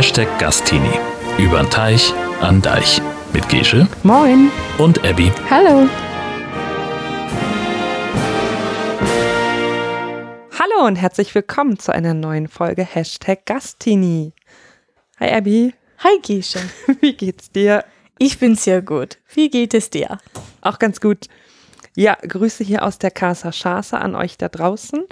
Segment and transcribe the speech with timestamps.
[0.00, 0.98] Hashtag Gastini.
[1.36, 3.02] Übern Teich, an Deich.
[3.34, 4.50] Mit Gesche Moin.
[4.78, 5.30] und Abby.
[5.50, 5.90] Hallo.
[10.58, 14.32] Hallo und herzlich willkommen zu einer neuen Folge Hashtag Gastini.
[15.18, 16.60] Hi Abby, Hi Gesche,
[17.02, 17.84] wie geht's dir?
[18.16, 19.18] ich bin sehr gut.
[19.34, 20.16] Wie geht es dir?
[20.62, 21.26] Auch ganz gut.
[21.94, 25.04] Ja, Grüße hier aus der Casa Chance an euch da draußen.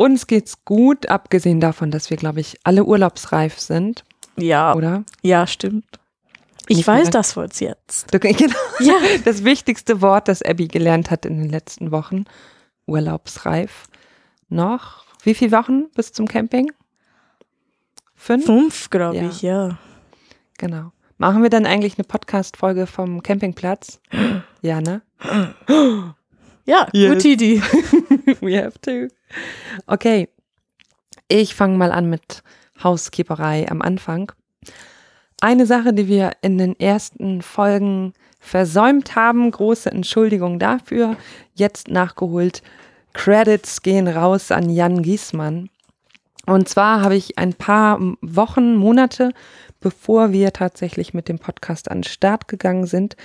[0.00, 4.02] Uns geht's gut, abgesehen davon, dass wir, glaube ich, alle urlaubsreif sind,
[4.38, 5.04] Ja, oder?
[5.20, 5.84] ja, stimmt.
[6.68, 8.14] Ich Nicht weiß das Wort jetzt.
[8.14, 8.56] Du, genau.
[8.78, 8.94] Ja.
[9.26, 12.24] Das wichtigste Wort, das Abby gelernt hat in den letzten Wochen.
[12.86, 13.88] Urlaubsreif.
[14.48, 16.72] Noch wie viele Wochen bis zum Camping?
[18.14, 18.46] Fünf?
[18.46, 19.28] Fünf, glaube Ja.
[19.28, 19.76] ich, ja.
[20.56, 20.92] Genau.
[21.18, 24.00] Machen wir dann eigentlich eine Podcast-Folge vom Campingplatz?
[24.62, 25.02] ja, ne?
[26.66, 27.14] Ja, Yes.
[27.14, 27.62] gute Idee.
[28.40, 29.08] We have to.
[29.86, 30.28] Okay.
[31.28, 32.42] Ich fange mal an mit
[32.82, 34.32] Housekeeperei am Anfang.
[35.40, 41.16] Eine Sache, die wir in den ersten Folgen versäumt haben, große Entschuldigung dafür,
[41.54, 42.62] jetzt nachgeholt.
[43.12, 45.70] Credits gehen raus an Jan Giesmann.
[46.46, 49.30] Und zwar habe ich ein paar Wochen, Monate,
[49.80, 53.16] bevor wir tatsächlich mit dem Podcast an den Start gegangen sind,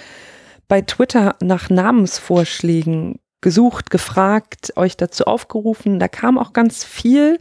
[0.67, 5.99] bei Twitter nach Namensvorschlägen gesucht, gefragt, euch dazu aufgerufen.
[5.99, 7.37] Da kam auch ganz viel.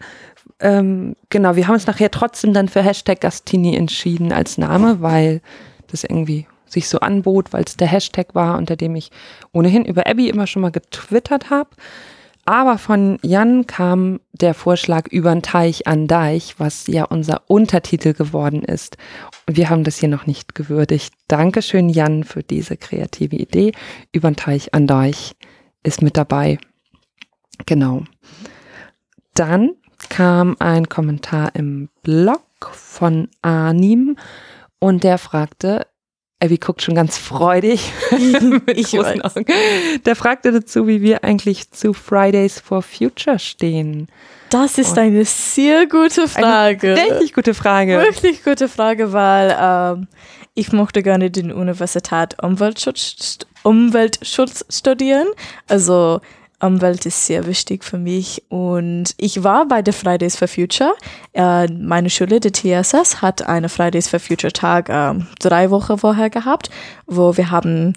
[0.61, 5.41] Ähm, genau, wir haben uns nachher trotzdem dann für Hashtag Gastini entschieden als Name, weil
[5.87, 9.11] das irgendwie sich so anbot, weil es der Hashtag war, unter dem ich
[9.53, 11.71] ohnehin über Abby immer schon mal getwittert habe.
[12.45, 18.63] Aber von Jan kam der Vorschlag übern Teich an Deich, was ja unser Untertitel geworden
[18.63, 18.99] ist.
[19.49, 21.15] Und wir haben das hier noch nicht gewürdigt.
[21.29, 23.73] Dankeschön, Jan, für diese kreative Idee.
[24.13, 25.35] Übern Teich an Deich
[25.85, 26.59] ist mit dabei.
[27.67, 28.03] Genau.
[29.35, 29.71] Dann
[30.09, 32.43] kam ein Kommentar im Blog
[32.73, 34.17] von Anim
[34.81, 35.87] und der fragte,
[36.41, 39.37] Abby guckt schon ganz freudig mit Ich großen weiß.
[39.37, 39.47] Augen.
[40.05, 44.09] Der fragte dazu, wie wir eigentlich zu Fridays for Future stehen.
[44.51, 46.93] Das ist eine sehr gute Frage.
[46.95, 47.99] Eine richtig gute Frage.
[47.99, 50.09] Wirklich gute Frage, weil ähm,
[50.55, 55.27] ich mochte gerne den Universität Umweltschutz, Umweltschutz studieren.
[55.69, 56.21] Also
[56.61, 60.95] Umwelt ist sehr wichtig für mich und ich war bei der Fridays for Future.
[61.33, 66.31] Äh, meine Schule, der TSS, hat einen Fridays for Future Tag ähm, drei Wochen vorher
[66.31, 66.71] gehabt,
[67.07, 67.95] wo wir haben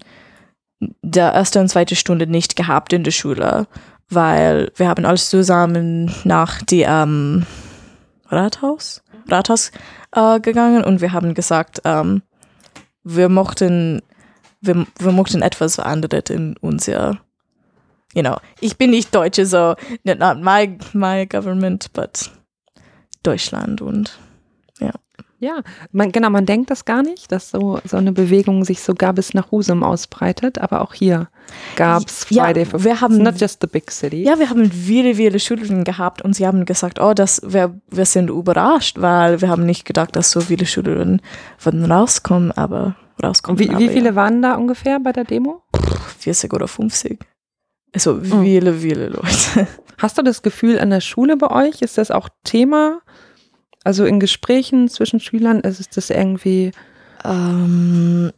[1.01, 3.67] der erste und zweite Stunde nicht gehabt in der Schule,
[4.09, 7.45] weil wir haben alles zusammen nach die ähm,
[8.27, 9.71] Rathaus, Rathaus
[10.13, 12.21] äh, gegangen und wir haben gesagt, ähm,
[13.03, 14.01] wir mochten,
[14.61, 17.19] wir, wir mochten etwas verändert in unser,
[18.13, 22.31] you know, ich bin nicht Deutsche, so not, my, my government, but
[23.23, 24.17] Deutschland und
[25.39, 29.13] Ja, man, genau, man denkt das gar nicht, dass so, so eine Bewegung sich sogar
[29.13, 31.29] bis nach Husum ausbreitet, aber auch hier
[31.75, 34.23] gab es Ja, Friday for wir haben- not just the big city.
[34.23, 38.05] Ja, wir haben viele, viele Schülerinnen gehabt und sie haben gesagt, oh, das, wir, wir
[38.05, 41.21] sind überrascht, weil wir haben nicht gedacht, dass so viele Schülerinnen
[41.61, 43.59] würden rauskommen, aber rauskommen.
[43.59, 45.61] Wie, wie viele Ja, waren da ungefähr bei der Demo?
[46.19, 47.19] 40 oder 50.
[47.93, 48.43] Also Mhm.
[48.43, 49.67] viele, viele Leute.
[49.97, 51.81] Hast du das Gefühl an der Schule bei euch?
[51.81, 52.99] Ist das auch Thema?
[53.83, 56.71] Also in Gesprächen zwischen Schülern ist es das irgendwie.
[57.23, 58.31] Ähm,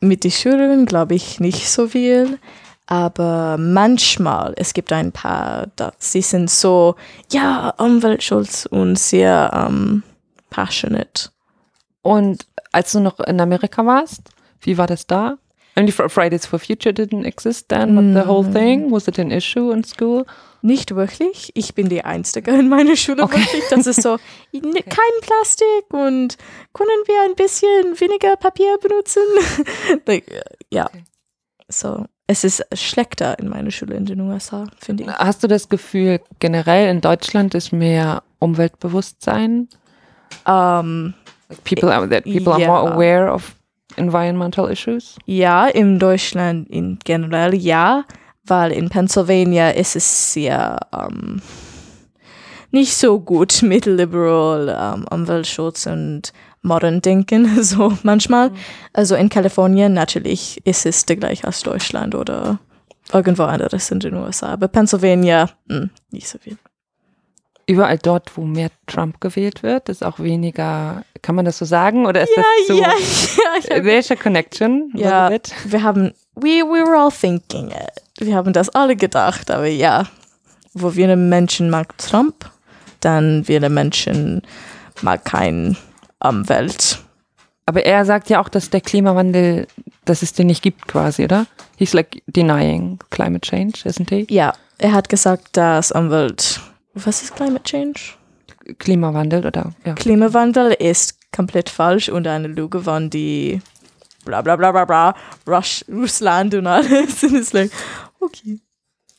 [0.00, 2.38] mit den Schülerinnen glaube ich nicht so viel,
[2.86, 6.96] aber manchmal, es gibt ein paar, da, sie sind so,
[7.30, 10.02] ja, Umweltschutz und sehr ähm,
[10.50, 11.30] passionate.
[12.02, 14.22] Und als du noch in Amerika warst,
[14.60, 15.38] wie war das da?
[15.76, 18.52] And Fr- Fridays for Future didn't exist then, but the whole Mm.
[18.52, 20.24] thing was it an issue in school?
[20.62, 21.50] Nicht wirklich.
[21.54, 23.38] Ich bin die Einzige in meiner Schule Okay.
[23.40, 23.64] wirklich.
[23.70, 24.18] Das ist so,
[24.52, 26.36] n- kein Plastik und
[26.72, 29.22] können wir ein bisschen weniger Papier benutzen?
[30.70, 30.86] ja.
[30.86, 31.04] Okay.
[31.68, 35.10] So, es ist schlechter in meiner Schule in den USA, finde ich.
[35.10, 39.68] Hast du das Gefühl, generell in Deutschland ist mehr Umweltbewusstsein?
[40.46, 41.14] Ähm,
[41.64, 42.68] People are, that people are Ja.
[42.68, 43.54] more aware of
[43.96, 45.16] environmental issues?
[45.26, 48.04] ja, in Deutschland in generell ja,
[48.46, 51.40] weil in Pennsylvania ist es sehr ähm,
[52.70, 56.32] nicht so gut mit liberal ähm, Umweltschutz und
[56.62, 58.50] modern Denken, so manchmal.
[58.92, 62.58] Also in Kalifornien natürlich ist es der gleich als Deutschland oder
[63.12, 64.48] irgendwo anderes in den USA.
[64.54, 66.56] Aber Pennsylvania, mh, nicht so viel.
[67.66, 72.06] Überall dort, wo mehr Trump gewählt wird, ist auch weniger, kann man das so sagen?
[72.06, 72.74] Oder ist das so?
[72.80, 73.38] ja, ich
[73.70, 74.92] hab- There's a connection.
[74.94, 75.30] Ja.
[75.64, 78.02] wir haben, we, we were all thinking it.
[78.18, 80.04] Wir haben das alle gedacht, aber ja,
[80.74, 82.50] wo viele Menschen mag Trump,
[83.00, 84.42] dann viele Menschen
[85.02, 85.76] mag kein
[86.20, 86.98] Umwelt.
[87.66, 89.66] Aber er sagt ja auch, dass der Klimawandel,
[90.04, 91.46] dass es den nicht gibt quasi, oder?
[91.76, 94.26] He's like denying climate change, isn't he?
[94.28, 96.60] Ja, er hat gesagt, dass Umwelt.
[96.94, 98.00] Was ist Climate Change?
[98.78, 99.94] Klimawandel oder ja.
[99.94, 103.60] Klimawandel ist komplett falsch und eine Lüge von die
[104.24, 105.14] bla bla bla bla bla
[105.46, 107.22] Rush, Russland und alles.
[107.22, 107.70] Und it's like,
[108.20, 108.58] okay.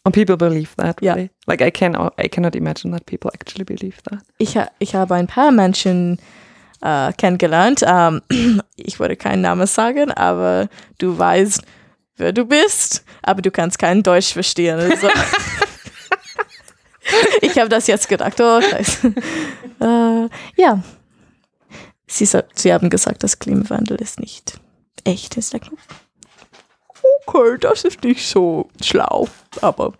[0.04, 1.13] And people believe that, Ja.
[1.13, 1.30] really.
[1.48, 4.19] Like I can I cannot imagine that people actually believe that.
[4.38, 6.19] Ich, ha- ich habe ein paar Menschen
[6.81, 7.83] äh, kennengelernt.
[7.86, 8.22] Ähm,
[8.75, 10.69] ich würde keinen Namen sagen, aber
[11.00, 11.62] du weißt,
[12.18, 14.80] wer du bist, aber du kannst kein Deutsch verstehen.
[14.80, 15.07] Also.
[17.41, 18.39] ich habe das jetzt gedacht.
[18.39, 19.13] Oh, scheiße.
[19.79, 20.29] äh,
[20.61, 20.83] ja.
[22.07, 24.59] Sie, sie haben gesagt, das Klimawandel ist nicht
[25.03, 25.37] echt.
[25.37, 25.55] Ist
[27.27, 29.27] okay, das ist nicht so schlau,
[29.61, 29.93] aber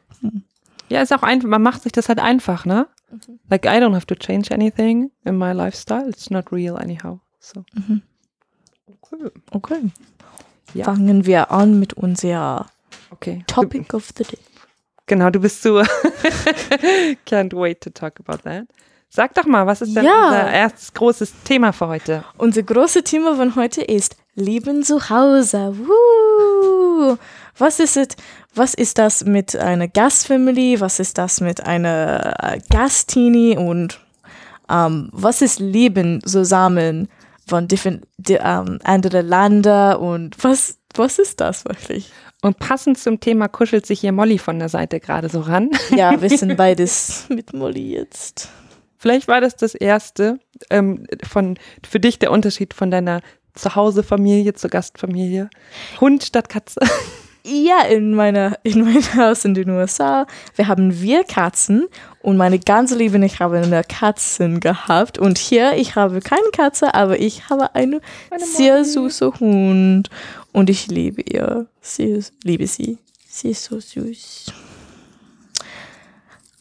[0.89, 2.87] Ja, ist auch einfach, man macht sich das halt einfach, ne?
[3.11, 3.39] Mhm.
[3.49, 6.07] Like I don't have to change anything in my lifestyle.
[6.09, 7.19] It's not real anyhow.
[7.39, 7.63] So.
[7.73, 8.01] Mhm.
[9.11, 9.31] Cool.
[9.51, 9.91] okay.
[10.73, 10.85] Ja.
[10.85, 12.67] Fangen wir an mit unserer
[13.11, 13.43] Okay.
[13.47, 14.39] Topic of the Day.
[15.07, 15.81] Genau, du bist so.
[17.27, 18.65] Can't wait to talk about that.
[19.09, 20.25] Sag doch mal, was ist denn Ja.
[20.25, 22.23] unser erstes großes Thema für heute?
[22.37, 25.73] Unser großes Thema von heute ist Leben zu Hause.
[25.77, 27.17] Woo!
[27.57, 28.07] Was ist es?
[28.53, 30.79] Was ist das mit einer Gastfamilie?
[30.81, 33.57] Was ist das mit einer äh, Gastini?
[33.57, 33.99] Und
[34.69, 37.07] ähm, was ist Leben zusammen
[37.47, 39.97] von different, di, ähm, anderen Ländern?
[39.97, 42.11] Und was, was ist das wirklich?
[42.45, 45.71] Und passend zum Thema kuschelt sich hier Molly von der Seite gerade so ran.
[45.89, 48.50] Ja, wir sind beides mit Molly jetzt.
[49.00, 50.38] Vielleicht war das das erste
[50.69, 53.21] ähm, von für dich der Unterschied von deiner
[53.56, 55.50] Zuhause-Familie zur Gastfamilie.
[56.00, 56.81] Hund statt Katze.
[57.47, 60.25] Ja, in meiner in meinem Haus in den USA.
[60.56, 61.88] Wir haben wir Katzen
[62.24, 66.95] und meine ganze Liebe ich habe eine Katzen gehabt und hier ich habe keine Katze,
[66.95, 68.01] aber ich habe eine
[68.38, 70.09] sehr süße Hund
[70.53, 71.68] und ich liebe ihr.
[71.81, 72.97] Sie liebe sie.
[73.27, 74.51] Sie ist so süß.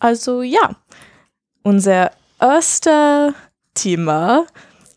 [0.00, 0.76] Also ja,
[1.62, 3.32] unser erster
[3.72, 4.44] Thema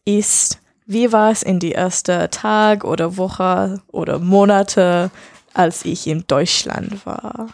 [0.04, 5.12] ist, wie war es in die ersten Tag oder Woche oder Monate,
[5.58, 7.48] als ich in Deutschland war?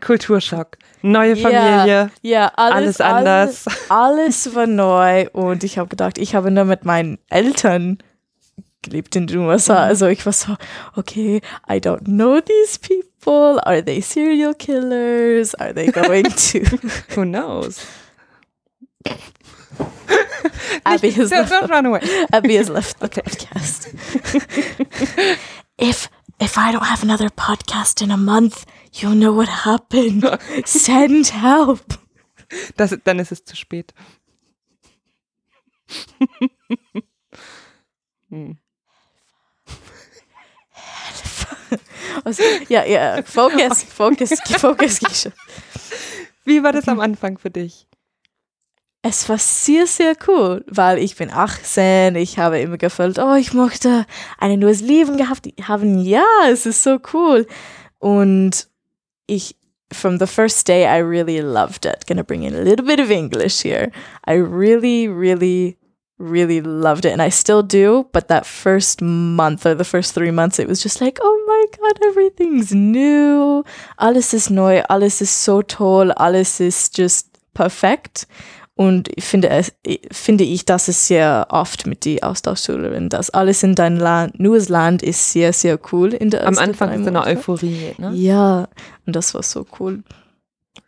[0.00, 0.76] Kulturschock.
[1.02, 2.10] Neue Familie.
[2.22, 3.66] Ja, Alles alles, anders.
[3.66, 7.98] Alles, alles war neu und ich habe gedacht, ich habe nur mit meinen Eltern
[8.82, 9.84] gelebt in den USA.
[9.84, 10.56] Also ich war so,
[10.96, 13.60] okay, I don't know these people.
[13.64, 15.54] Are they serial killers?
[15.56, 16.60] Are they going to?
[17.14, 17.80] Who knows?
[20.84, 22.00] Abby has Don't, left don't run away.
[22.32, 23.88] Abby has left the podcast.
[25.78, 26.08] if
[26.40, 30.24] if I don't have another podcast in a month, you'll know what happened.
[30.64, 31.98] Send help.
[32.76, 33.94] Das, dann ist es zu spät.
[38.28, 38.58] Hm.
[42.24, 45.30] Also, ja, ja, focus, focus, focus.
[46.44, 47.86] Wie war das am Anfang für dich?
[49.08, 53.52] Es war sehr, sehr cool, weil ich bin 18, ich habe immer gefühlt, oh, ich
[53.52, 54.04] möchte
[54.36, 56.00] ein neues Leben gehabt haben.
[56.00, 57.46] Ja, es ist so cool.
[58.00, 58.66] Und
[59.28, 59.54] ich,
[59.92, 62.04] from the first day, I really loved it.
[62.08, 63.92] Gonna bring in a little bit of English here.
[64.26, 65.78] I really, really,
[66.18, 67.12] really loved it.
[67.12, 70.82] And I still do, but that first month or the first three months, it was
[70.82, 73.62] just like, oh my God, everything's new.
[73.98, 78.26] Alles ist neu, alles ist so toll, alles ist just perfekt.
[78.78, 79.72] Und ich finde, es,
[80.12, 84.68] finde ich, dass es sehr oft mit die Austauschschülerin, dass alles in dein Land, neues
[84.68, 87.24] Land ist sehr, sehr cool in der Am Anfang ist so eine.
[87.24, 88.12] Euphorie, ne?
[88.12, 88.68] Ja,
[89.06, 90.04] und das war so cool.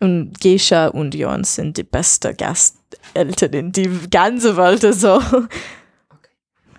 [0.00, 4.83] Und Geisha und Jon sind die beste Gasteltern in die ganze Welt.
[4.95, 5.23] So.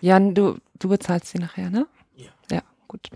[0.01, 1.87] Jan, du, du bezahlst sie nachher, ne?
[2.15, 2.29] Ja.
[2.51, 3.09] Ja, gut.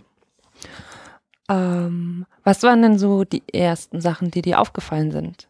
[1.48, 5.48] Ähm, was waren denn so die ersten Sachen, die dir aufgefallen sind?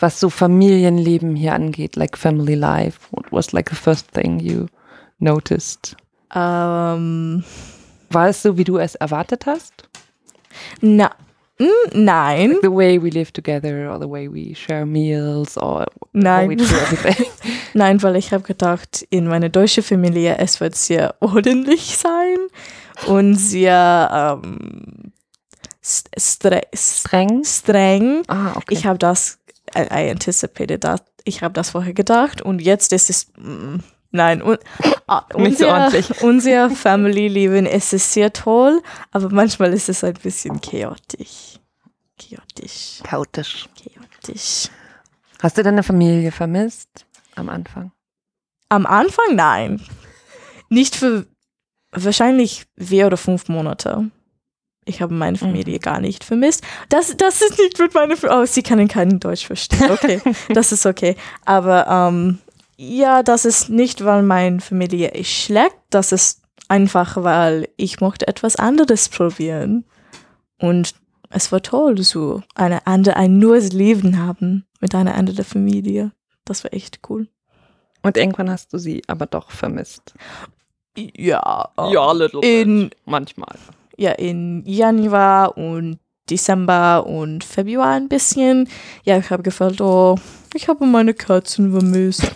[0.00, 3.00] Was so Familienleben hier angeht, like family life.
[3.10, 4.66] What was like the first thing you
[5.18, 5.96] noticed?
[6.34, 7.42] Ähm,
[8.10, 9.88] War es so, wie du es erwartet hast?
[10.80, 11.10] na,
[11.58, 11.66] mm,
[12.04, 16.20] nein, The way we live together or the way we share meals or how we
[16.20, 16.56] nein.
[16.58, 17.26] do everything?
[17.74, 22.38] Nein, weil ich habe gedacht, in meiner deutschen Familie, es wird sehr ordentlich sein
[23.06, 25.12] und sehr ähm,
[25.82, 27.44] st stre Streng?
[27.44, 28.22] streng.
[28.28, 28.74] Ah, okay.
[28.74, 29.38] Ich habe das,
[29.78, 31.04] I, I anticipated that.
[31.24, 33.76] Ich habe das vorher gedacht und jetzt ist es, mm,
[34.10, 34.58] nein, un,
[35.06, 36.22] ah, Nicht so unser, ordentlich.
[36.22, 38.82] unser Family-Leben ist es sehr toll,
[39.12, 41.58] aber manchmal ist es ein bisschen chaotisch.
[42.18, 43.68] Chaotisch, Chaotisch.
[43.76, 44.68] chaotisch.
[45.40, 47.06] Hast du deine Familie vermisst
[47.36, 47.92] am Anfang?
[48.68, 49.80] Am Anfang nein.
[50.68, 51.26] Nicht für
[51.92, 54.10] wahrscheinlich vier oder fünf Monate.
[54.88, 56.64] Ich habe meine Familie gar nicht vermisst.
[56.88, 58.42] Das, das ist nicht mit meiner Familie.
[58.42, 59.90] Oh, sie können kein Deutsch verstehen.
[59.90, 60.20] Okay,
[60.54, 61.16] das ist okay.
[61.44, 62.38] Aber ähm,
[62.76, 65.76] ja, das ist nicht, weil meine Familie ist schlecht.
[65.90, 69.84] Das ist einfach, weil ich mochte etwas anderes probieren.
[70.58, 70.94] Und
[71.30, 76.12] es war toll, so eine andere, ein neues Leben haben mit einer anderen Familie.
[76.44, 77.28] Das war echt cool.
[78.02, 80.14] Und irgendwann hast du sie aber doch vermisst.
[80.96, 83.56] Ja, Ja, little in, Manchmal.
[83.98, 85.98] Ja, in Januar und
[86.30, 88.68] Dezember und Februar ein bisschen.
[89.04, 90.16] Ja, ich habe gefällt, oh,
[90.54, 92.30] ich habe meine Katzen vermisst.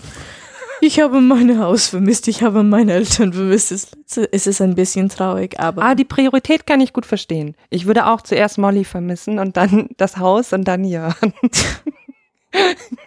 [0.85, 3.71] Ich habe mein Haus vermisst, ich habe meine Eltern vermisst.
[3.71, 7.55] Es, es ist ein bisschen traurig, aber Ah, die Priorität kann ich gut verstehen.
[7.71, 11.15] Ich würde auch zuerst Molly vermissen und dann das Haus und dann Jörn.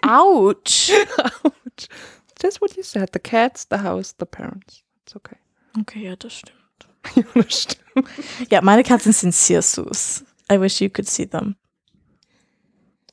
[0.04, 0.92] ouch.
[1.44, 1.88] Ouch.
[2.40, 3.10] That's what you said.
[3.12, 4.82] The cats, the house, the parents.
[5.04, 5.36] It's okay.
[5.82, 6.58] Okay, ja, das stimmt.
[7.16, 8.10] Ja, das stimmt.
[8.50, 10.26] Ja, meine Katzen sind sehr süß.
[10.52, 11.56] I wish you could see them.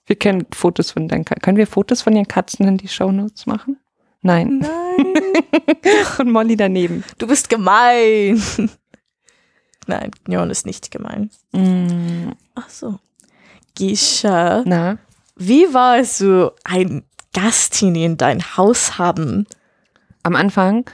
[0.07, 1.43] Wir können Fotos von deinen Katzen.
[1.43, 3.79] Können wir Fotos von ihren Katzen in die Shownotes machen?
[4.23, 4.59] Nein.
[4.59, 5.13] Nein.
[6.19, 7.05] Und Molly daneben.
[7.19, 8.43] Du bist gemein.
[9.87, 11.31] Nein, Jon ist nicht gemein.
[11.53, 12.99] Mm, Ach so.
[13.75, 14.99] Gisha, na,
[15.37, 19.47] wie war es so, ein Gastin in dein Haus haben?
[20.23, 20.85] am Anfang,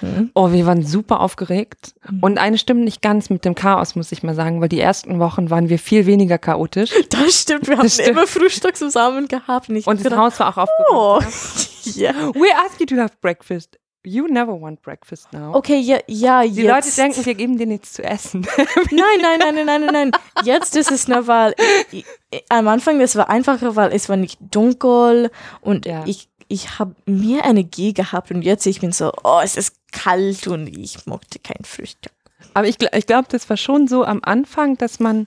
[0.00, 0.30] Mhm.
[0.34, 1.94] oh, wir waren super aufgeregt.
[2.20, 5.18] Und eine stimmt nicht ganz mit dem Chaos, muss ich mal sagen, weil die ersten
[5.18, 6.90] Wochen waren wir viel weniger chaotisch.
[7.10, 8.08] Das stimmt, wir haben stimmt.
[8.08, 9.68] immer Frühstück zusammen gehabt.
[9.70, 11.26] Und, Und das Haus war auch aufgeräumt.
[11.26, 12.12] oh, ja.
[12.34, 13.78] We ask you to have breakfast.
[14.04, 15.54] You never want breakfast now.
[15.54, 16.96] Okay, ja, ja Die Leute jetzt.
[16.98, 18.46] denken, wir geben dir nichts zu essen.
[18.56, 18.66] Nein,
[19.20, 20.10] nein, nein, nein, nein, nein, nein.
[20.44, 21.54] Jetzt ist es nur, weil
[21.90, 25.30] ich, ich, am Anfang das war einfacher, weil es war nicht dunkel
[25.60, 26.04] und Ja.
[26.06, 30.46] ich, ich habe mehr Energie gehabt und jetzt ich bin so, oh, es ist kalt
[30.46, 32.12] und ich mochte kein Frühstück.
[32.54, 35.26] Aber ich, ich glaube, das war schon so am Anfang, dass man,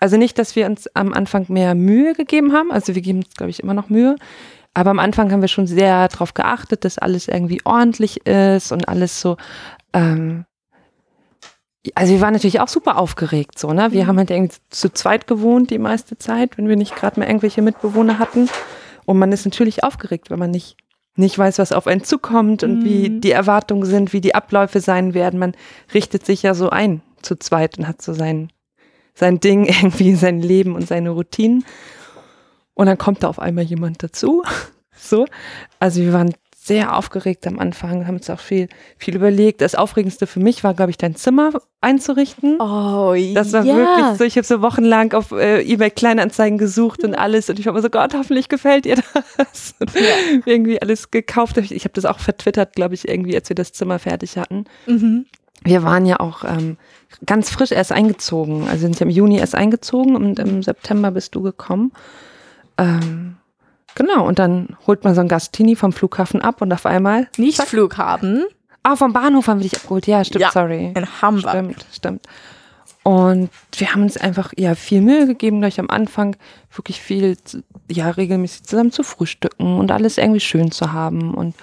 [0.00, 3.34] also nicht, dass wir uns am Anfang mehr Mühe gegeben haben, also wir geben uns,
[3.34, 4.16] glaube ich, immer noch Mühe,
[4.74, 8.88] aber am Anfang haben wir schon sehr darauf geachtet, dass alles irgendwie ordentlich ist und
[8.88, 9.36] alles so,
[9.92, 10.44] ähm,
[11.94, 13.90] also wir waren natürlich auch super aufgeregt, so, ne?
[13.92, 17.26] Wir haben halt irgendwie zu zweit gewohnt die meiste Zeit, wenn wir nicht gerade mal
[17.26, 18.50] irgendwelche Mitbewohner hatten.
[19.10, 20.76] Und man ist natürlich aufgeregt, wenn man nicht,
[21.16, 23.20] nicht weiß, was auf einen zukommt und wie Mhm.
[23.20, 25.40] die Erwartungen sind, wie die Abläufe sein werden.
[25.40, 25.56] Man
[25.92, 28.52] richtet sich ja so ein zu zweit und hat so sein,
[29.16, 31.64] sein Ding, irgendwie sein Leben und seine Routinen.
[32.74, 34.44] Und dann kommt da auf einmal jemand dazu.
[34.96, 35.26] So.
[35.80, 39.62] Also wir waren sehr aufgeregt am Anfang, haben uns auch viel, viel überlegt.
[39.62, 42.60] Das Aufregendste für mich war, glaube ich, dein Zimmer einzurichten.
[42.60, 43.74] Oh, Das war ja.
[43.74, 47.64] wirklich so, ich habe so wochenlang auf äh, eBay Kleinanzeigen gesucht und alles und ich
[47.64, 48.96] war immer so, Gott, hoffentlich gefällt ihr
[49.38, 49.74] das.
[49.80, 49.96] Und
[50.46, 51.56] irgendwie alles gekauft.
[51.56, 54.66] Ich, ich habe das auch vertwittert, glaube ich, irgendwie, als wir das Zimmer fertig hatten.
[54.86, 55.24] Mhm.
[55.64, 56.76] Wir waren ja auch ähm,
[57.24, 58.68] ganz frisch erst eingezogen.
[58.68, 61.92] Also sind ja im Juni erst eingezogen und im September bist du gekommen.
[62.76, 63.36] Ähm,
[63.94, 67.28] genau, und dann holt man so ein Gastini vom Flughafen ab und auf einmal.
[67.36, 67.68] Nicht Zack.
[67.68, 68.44] Flughafen
[68.82, 70.06] Ah, vom Bahnhof haben wir dich abgeholt.
[70.06, 70.50] Ja, stimmt, Ja.
[70.52, 70.92] sorry.
[70.96, 71.50] in Hamburg.
[71.50, 72.26] Stimmt, stimmt.
[73.02, 76.36] Und wir haben uns einfach ja viel Mühe gegeben, gleich am Anfang
[76.74, 77.36] wirklich viel,
[77.90, 81.34] ja, regelmäßig zusammen zu frühstücken und alles irgendwie schön zu haben.
[81.34, 81.54] Und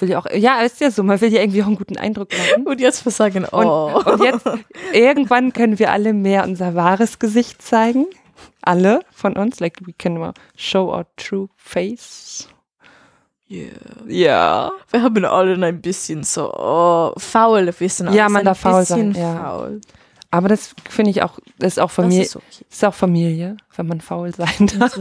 [0.00, 2.28] will ja auch, ja, ist ja so, man will ja irgendwie auch einen guten Eindruck
[2.32, 2.66] machen.
[2.66, 4.02] Und jetzt versagen, Und, oh.
[4.04, 4.44] und jetzt,
[4.92, 8.06] irgendwann können wir alle mehr unser wahres Gesicht zeigen.
[8.66, 12.48] Alle von uns, like we can uh, show our true face.
[13.48, 13.70] Yeah.
[14.08, 14.72] Ja.
[14.90, 17.72] Wir haben alle ein bisschen so oh, faul.
[17.78, 19.40] Wir sind Ja, man darf faul sein, ja.
[19.40, 19.80] faul.
[20.30, 22.66] Aber das finde ich auch, das ist auch Familie, ist okay.
[22.68, 24.98] ist auch Familie, wenn man faul sein darf.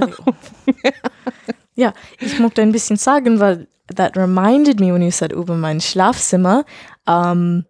[1.75, 5.81] ja, ich möchte ein bisschen sagen, weil that reminded me when you said über mein
[5.81, 6.65] Schlafzimmer.
[7.07, 7.65] Ähm,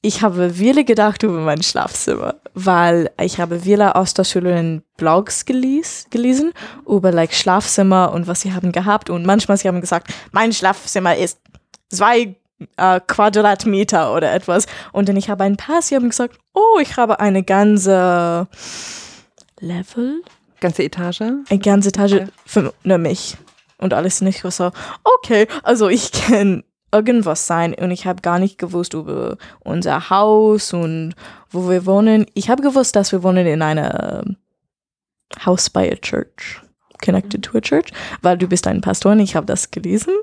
[0.00, 4.82] ich habe viele gedacht über mein Schlafzimmer, weil ich habe viele aus der Schule in
[4.96, 6.52] Blogs geles gelesen
[6.86, 11.16] über like Schlafzimmer und was sie haben gehabt und manchmal sie haben gesagt, mein Schlafzimmer
[11.16, 11.40] ist
[11.90, 12.36] zwei
[12.76, 16.96] äh, Quadratmeter oder etwas und dann ich habe ein paar, sie haben gesagt, oh, ich
[16.96, 18.46] habe eine ganze
[19.60, 20.22] Level
[20.60, 21.20] Ganze Etage.
[21.22, 22.26] eine ganze Etage Okay.
[22.46, 23.36] für nur mich.
[23.80, 24.72] Und alles nicht so,
[25.04, 30.72] okay, also ich kann irgendwas sein und ich habe gar nicht gewusst über unser Haus
[30.72, 31.14] und
[31.50, 32.26] wo wir wohnen.
[32.34, 34.36] Ich habe gewusst, dass wir wohnen in einer ähm,
[35.44, 36.60] House by a Church,
[37.04, 37.90] connected to a church,
[38.22, 40.14] weil du bist ein Pastor und ich habe das gelesen.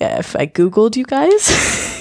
[0.00, 1.52] If I googled you guys.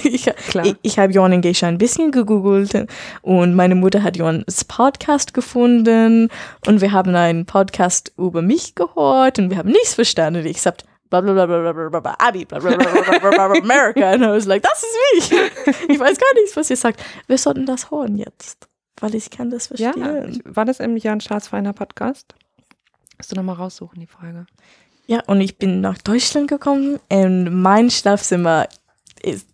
[0.04, 0.66] ich Klar.
[0.66, 2.88] ich, ich habe Johann Geisha ein bisschen gegoogelt
[3.22, 6.30] und meine Mutter hat Johans Podcast gefunden
[6.68, 10.91] und wir haben einen Podcast über mich gehört und wir haben nichts verstanden, except blah
[11.20, 12.60] blah Abi, blah
[13.62, 14.10] America.
[14.12, 15.40] And I was like, das ist mich.
[15.90, 17.04] Ich weiß gar nichts, was ihr sagt.
[17.28, 18.68] Wir sollten das hören jetzt,
[19.00, 20.42] weil ich kann das Ja, verstehen.
[20.46, 22.34] ich- war das im Jan Staatsfeiner Podcast?
[23.18, 24.48] Musst du nochmal raussuchen, die Frage.
[25.06, 28.68] Ja, und ich bin nach Deutschland gekommen und mein Schlafzimmer
[29.22, 29.48] ist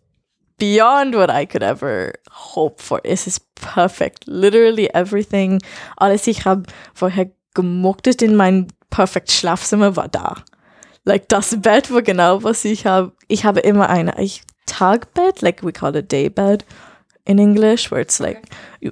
[0.57, 2.13] beyond what I could ever
[2.55, 2.99] hope for.
[3.03, 4.23] Es ist perfekt.
[4.25, 5.59] Literally everything.
[5.97, 10.35] Alles, ich habe vorher gemucktet in mein perfekt Schlafzimmer war da.
[11.07, 13.13] Like das Bett war genau, was ich habe.
[13.27, 14.11] Ich habe immer ein
[14.65, 16.65] Tagbett, like we call it daybed
[17.25, 18.41] in English, where it's like,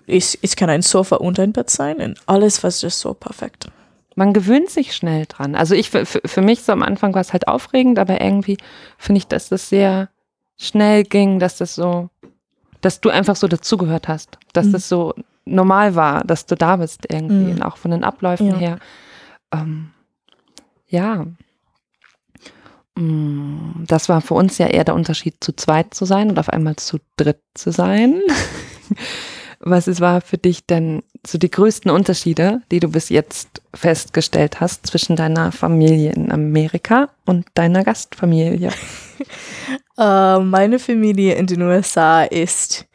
[0.08, 3.68] es, es kann ein Sofa und ein Bett sein und alles war just so perfekt.
[4.16, 5.56] Man gewöhnt sich schnell dran.
[5.56, 8.58] Also ich, für, für mich so am Anfang war es halt aufregend, aber irgendwie
[8.98, 10.08] finde ich, dass das sehr
[10.58, 12.10] schnell ging, dass das so,
[12.80, 14.72] dass du einfach so dazugehört hast, dass Mhm.
[14.72, 17.62] das so normal war, dass du da bist irgendwie, Mhm.
[17.62, 18.56] auch von den Abläufen Ja.
[18.58, 18.80] her.
[19.52, 19.92] Ähm,
[20.88, 21.26] ja.
[22.96, 26.50] Mm, Das war für uns ja eher der Unterschied, zu zweit zu sein und auf
[26.50, 28.22] einmal zu dritt zu sein.
[29.60, 34.60] Was es war für dich denn so die größten Unterschiede, die du bis jetzt festgestellt
[34.60, 38.70] hast zwischen deiner Familie in Amerika und deiner Gastfamilie?
[39.98, 42.86] Äh, meine Familie in den USA ist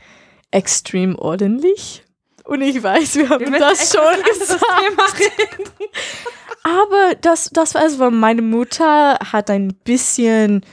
[0.51, 2.05] extrem ordentlich.
[2.45, 4.61] Und ich weiß, wir haben das schon gesagt.
[6.63, 10.65] Aber das, das war es, weil meine Mutter hat ein bisschen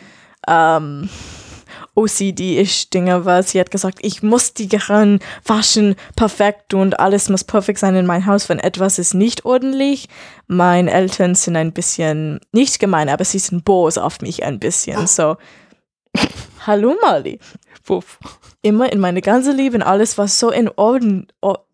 [0.47, 1.09] ähm,
[1.95, 7.43] OCD-ish Dinge, weil sie hat gesagt, ich muss die Gehirn waschen, perfekt und alles muss
[7.43, 10.07] perfekt sein in mein Haus, wenn etwas ist nicht ordentlich.
[10.47, 15.07] Meine Eltern sind ein bisschen, nicht gemein, aber sie sind bos auf mich ein bisschen,
[15.07, 15.37] so.
[16.67, 17.39] Hallo Mali.
[17.83, 18.19] Puff.
[18.61, 21.27] Immer in meine ganze Leben, alles war so in Orden,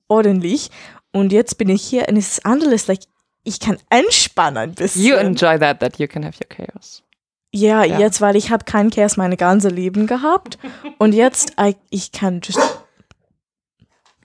[0.08, 0.70] ordentlich
[1.12, 3.01] und jetzt bin ich hier und es ist anders, like,
[3.44, 5.03] ich kann entspannen ein bisschen.
[5.03, 7.03] You enjoy that, that you can have your chaos.
[7.56, 8.00] Ja, Ja.
[8.00, 10.58] jetzt, weil ich habe kein Chaos meine ganze Leben gehabt
[10.98, 12.60] und jetzt I, ich kann just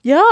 [0.01, 0.23] ja,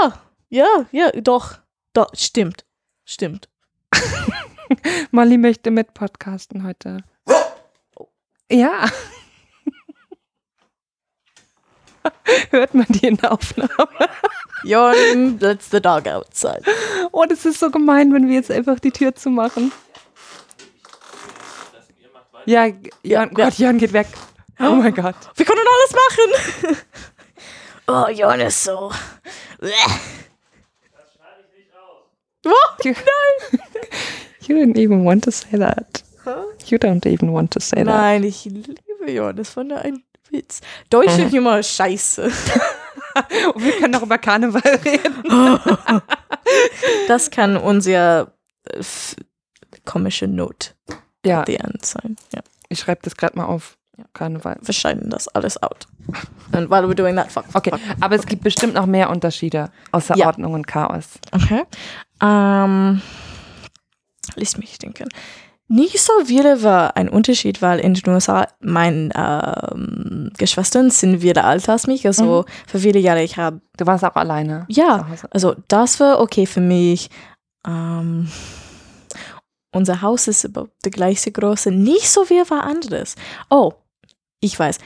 [0.48, 1.58] ja, ja, doch,
[1.92, 2.64] doch, stimmt,
[3.04, 3.48] stimmt.
[5.12, 6.98] Molly möchte mit podcasten heute.
[8.50, 8.86] Ja.
[12.50, 13.88] Hört man die in der Aufnahme?
[14.64, 16.62] Jon, let's the dog outside.
[17.12, 19.72] Oh, das ist so gemein, wenn wir jetzt einfach die Tür zumachen.
[22.46, 24.06] Ja, Jan, Ja, Gott, Jan geht weg.
[24.60, 25.16] Oh mein Gott.
[25.36, 26.76] Wir können alles machen.
[27.86, 28.90] oh, Jon ist so.
[32.84, 32.94] You,
[34.46, 36.02] you didn't even want to say that.
[36.66, 37.86] You don't even want to say that.
[37.86, 40.60] Nein, ich liebe Jon, das war nur ein Witz.
[40.90, 42.30] Deutsche Humor ist scheiße.
[43.54, 45.22] Und wir können noch über Karneval reden.
[47.08, 48.32] Das kann unser
[48.64, 48.82] äh,
[49.84, 50.74] komische Not
[51.24, 52.16] Ja, at the end sein.
[52.34, 52.40] Ja.
[52.70, 53.76] ich schreibe das gerade mal auf.
[53.98, 54.04] Ja.
[54.14, 54.56] Karneval.
[54.62, 55.86] Wir scheiden das alles out.
[56.52, 57.44] And while we're doing that, fuck.
[57.46, 57.80] fuck, Okay, fuck.
[58.00, 60.26] aber es gibt bestimmt noch mehr Unterschiede außer Ja.
[60.28, 61.18] Ordnung und Chaos.
[61.32, 61.64] Okay.
[62.22, 63.02] Ähm,
[64.36, 65.08] lass mich denken.
[65.68, 69.10] Nicht so viele war ein Unterschied, weil in den USA meine
[69.72, 72.06] ähm, Geschwistern sind wieder älter als mich.
[72.06, 74.66] Also für viele Jahre ich habe Du warst auch alleine.
[74.68, 75.06] Ja.
[75.30, 77.10] Also das war okay für mich.
[77.66, 78.28] Ähm,
[79.72, 81.70] unser Haus ist über die gleiche Größe.
[81.70, 83.14] Nicht so viel war anderes.
[83.50, 83.72] Oh,
[84.40, 84.78] ich weiß.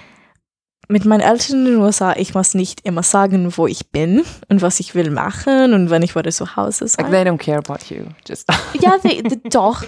[0.89, 4.63] Mit meinen Eltern in den USA, ich muss nicht immer sagen, wo ich bin und
[4.63, 7.11] was ich will machen und wenn ich wieder zu Hause Like sein.
[7.11, 8.05] they don't care about you.
[8.27, 8.49] Just
[8.81, 9.85] ja, they, they, doch.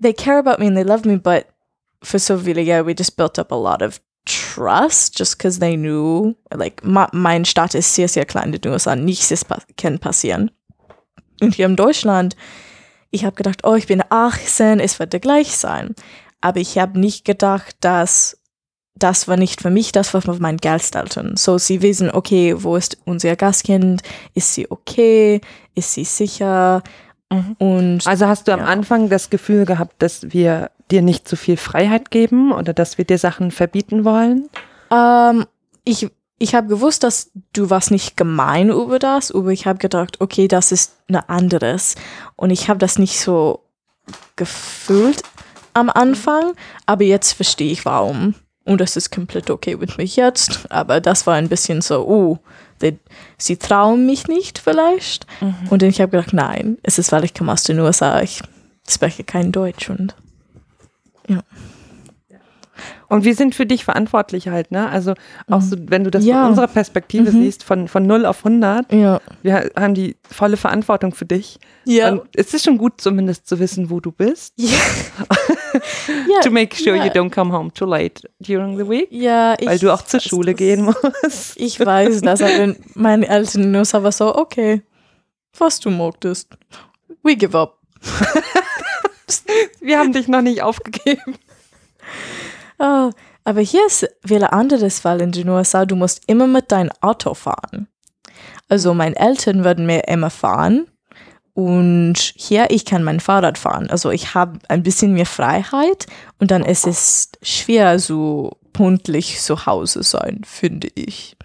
[0.00, 1.46] They care about me and they love me, but
[2.02, 5.76] for so viele Jahre, we just built up a lot of trust just because they
[5.76, 8.94] knew, like, ma, mein Staat ist sehr, sehr klein in den USA.
[8.96, 10.50] Nichts ist, kann passieren.
[11.40, 12.36] Und hier in Deutschland,
[13.10, 15.94] ich habe gedacht, oh, ich bin 18, es wird gleich sein.
[16.40, 18.38] Aber ich habe nicht gedacht, dass
[18.98, 21.36] das war nicht für mich, das war für meinen Gasteltern.
[21.36, 24.02] So, sie wissen, okay, wo ist unser Gastkind?
[24.34, 25.40] Ist sie okay?
[25.74, 26.82] Ist sie sicher?
[27.30, 27.56] Mhm.
[27.58, 28.66] Und Also hast du am Ja.
[28.66, 33.04] Anfang das Gefühl gehabt, dass wir dir nicht zu viel Freiheit geben oder dass wir
[33.04, 34.48] dir Sachen verbieten wollen?
[34.90, 35.46] Ähm,
[35.84, 40.20] ich ich habe gewusst, dass du warst nicht gemein über das, aber ich habe gedacht,
[40.20, 41.96] okay, das ist eine anderes.
[42.36, 43.64] Und ich habe das nicht so
[44.36, 45.22] gefühlt
[45.74, 46.52] am Anfang,
[46.86, 48.34] aber jetzt verstehe ich warum.
[48.68, 50.70] Und das ist komplett okay mit mich jetzt.
[50.70, 52.38] Aber das war ein bisschen so, uh,
[52.80, 52.98] they,
[53.38, 55.26] sie trauen mich nicht vielleicht.
[55.70, 58.20] Und ich habe gedacht, nein, es ist, weil ich komme aus den USA.
[58.20, 58.42] Ich
[58.88, 60.14] spreche kein Deutsch und
[63.08, 64.88] Und wir sind für dich verantwortlich halt, ne?
[64.90, 65.14] Also
[65.48, 66.42] auch so, wenn du das Ja.
[66.42, 67.42] von unserer Perspektive Mhm.
[67.42, 69.20] siehst, von, von 0 auf 100, ja.
[69.42, 71.58] wir haben die volle Verantwortung für dich.
[71.86, 72.10] Ja.
[72.12, 74.52] Und es ist schon gut zumindest zu wissen, wo du bist.
[74.56, 74.76] Ja.
[76.28, 79.54] Ja, to make sure ja, you don't come home too late during the week, Ja,
[79.58, 80.58] ich weil du auch zur Schule das.
[80.58, 81.56] gehen musst.
[81.56, 84.82] Ich weiß das, aber meine Eltern nur aber so, okay,
[85.56, 86.48] was du mochtest.
[87.22, 87.78] We give up.
[89.80, 91.36] Wir haben dich noch nicht aufgegeben.
[92.78, 93.10] Oh,
[93.44, 95.84] aber hier ist wieder ein anderes Fall in den USA.
[95.84, 97.88] Du musst immer mit deinem Auto fahren.
[98.68, 100.86] Also meine Eltern würden mir immer fahren
[101.58, 103.90] und hier ich kann mein Fahrrad fahren.
[103.90, 106.06] Also ich habe ein bisschen mehr Freiheit
[106.38, 111.36] und dann ist es schwer so pünktlich zu Hause sein, finde ich.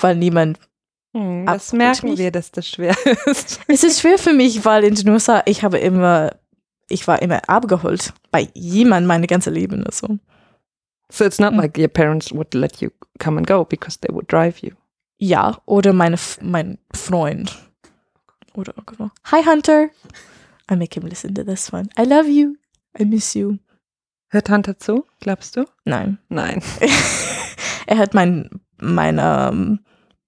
[0.00, 0.60] Weil niemand
[1.12, 2.18] Hm, das merken mich.
[2.20, 2.94] wir, dass das schwer
[3.26, 3.58] ist.
[3.66, 6.30] Es ist schwer für mich, weil in den USA, ich habe immer,
[6.88, 9.84] ich war immer abgeholt bei jemandem mein ganzes Leben.
[9.84, 10.18] Also.
[11.10, 11.58] So it's not Hm.
[11.60, 14.70] like your parents would let you come and go because they would drive you.
[15.18, 17.56] Ja, oder meine, mein Freund.
[18.54, 19.10] Oder genau.
[19.30, 19.90] Hi Hunter.
[20.70, 21.88] I make him listen to this one.
[21.98, 22.56] I love you.
[22.98, 23.58] I miss you.
[24.30, 25.64] Hört Hunter zu, glaubst du?
[25.84, 26.18] Nein.
[26.28, 26.62] Nein.
[27.86, 29.80] er hat mein, mein ähm,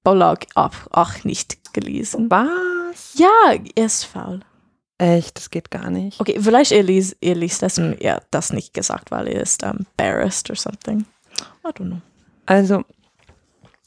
[0.02, 2.30] Blog auch, auch nicht gelesen.
[2.30, 3.14] Was?
[3.14, 4.40] Ja, er ist faul.
[4.96, 6.20] Echt, das geht gar nicht.
[6.20, 9.40] Okay, vielleicht er liest, er liest das und er hat das nicht gesagt, weil er
[9.40, 11.06] ist um, embarrassed or something.
[11.64, 12.00] I don't know.
[12.46, 12.84] Also,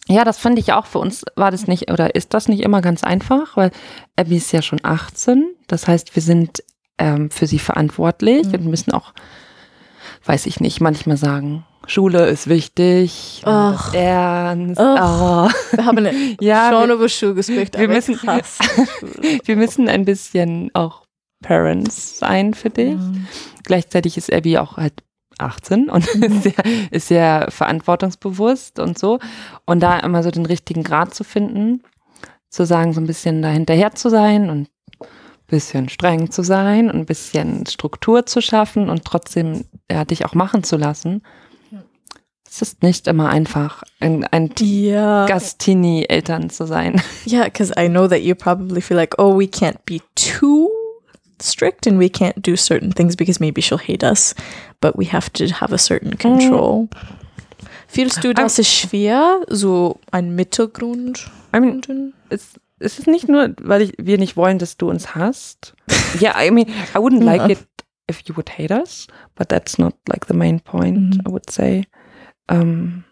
[0.08, 2.82] ja, das fand ich auch für uns, war das nicht, oder ist das nicht immer
[2.82, 3.72] ganz einfach, weil
[4.18, 6.63] Abby ist ja schon 18, das heißt, wir sind
[6.98, 8.54] ähm, für sie verantwortlich Mhm.
[8.54, 9.13] und müssen auch,
[10.26, 13.94] weiß ich nicht, manchmal sagen, Schule ist wichtig, Ach.
[13.94, 14.80] ernst.
[14.80, 15.50] Ach.
[15.50, 15.76] Oh.
[15.76, 16.08] Wir haben
[16.42, 18.20] Ja, schon wir- über Schule gesprochen, wir müssen-
[19.46, 21.04] wir müssen ein bisschen auch
[21.44, 22.96] Parents sein für dich.
[22.96, 23.28] Mhm.
[23.63, 24.94] Gleichzeitig ist Abby auch halt
[25.43, 26.53] 18 und ist, sehr,
[26.91, 29.19] ist sehr verantwortungsbewusst und so.
[29.65, 31.84] Und da immer so den richtigen Grad zu finden,
[32.49, 34.69] zu sagen, so ein bisschen da hinterher zu sein und
[35.01, 35.08] ein
[35.47, 40.34] bisschen streng zu sein und ein bisschen Struktur zu schaffen und trotzdem ja, dich auch
[40.34, 41.23] machen zu lassen.
[42.47, 45.25] Es ist nicht immer einfach, ein, ein Ja.
[45.25, 47.01] Gastini-Eltern zu sein.
[47.25, 50.69] Yeah, because I know that you probably feel like, oh, we can't be too
[51.41, 54.36] strict and we can't do certain things because maybe she'll hate us,
[54.82, 56.88] but we have to have a certain control.
[57.88, 61.30] Fühlst du, das ist schwer, so ein Mittelgrund?
[61.56, 65.13] I mean, es, es ist nicht nur, weil ich, wir nicht wollen, dass du uns
[65.15, 65.76] hasst.
[66.19, 67.60] Yeah, I mean, I wouldn't like it
[68.10, 71.22] if you would hate us, but that's not like the main point, Mhm.
[71.28, 71.86] I would say.
[72.50, 73.04] Ähm,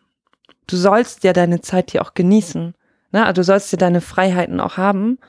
[0.68, 2.74] du sollst ja deine Zeit hier auch genießen.
[3.12, 3.26] Ne?
[3.26, 5.20] Also du sollst ja deine Freiheiten auch haben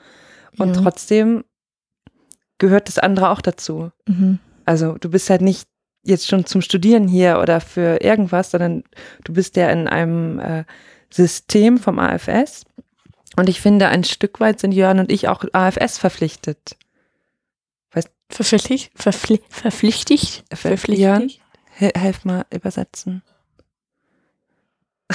[0.57, 0.81] und Ja.
[0.81, 1.43] trotzdem
[2.63, 3.91] gehört das andere auch dazu.
[4.07, 4.39] Mhm.
[4.63, 5.67] Also du bist halt nicht
[6.03, 8.83] jetzt schon zum Studieren hier oder für irgendwas, sondern
[9.25, 10.63] du bist ja in einem äh,
[11.09, 12.65] System vom AFS.
[13.35, 16.77] Und ich finde, ein Stück weit sind Jörn und ich auch AFS verpflichtet.
[18.29, 18.91] Verpflichtigt?
[18.95, 20.43] Verpfli verpflichtigt?
[20.99, 21.29] Jörn,
[21.77, 23.21] he helf mal übersetzen.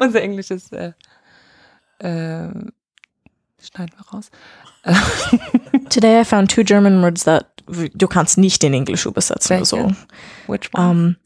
[0.00, 0.92] Unser Englisch ist, äh,
[1.98, 2.48] äh,
[3.60, 4.30] schneiden wir raus.
[5.90, 7.46] Today I found two German words that
[7.94, 9.50] du kannst nicht in Englisch übersetzen.
[9.58, 9.76] Welche?
[9.76, 9.92] Also,
[10.46, 10.90] Which one?
[10.90, 11.16] um,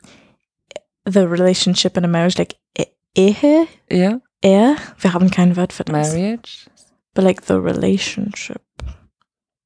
[1.07, 5.85] the relationship in a marriage, like E- Ehe, ja, Ehe, wir haben kein Wort für
[5.85, 5.93] das.
[6.13, 6.69] Marriage.
[7.15, 8.61] But like the relationship.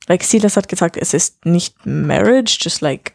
[0.07, 3.15] Like Silas hat gesagt, es ist nicht marriage, just like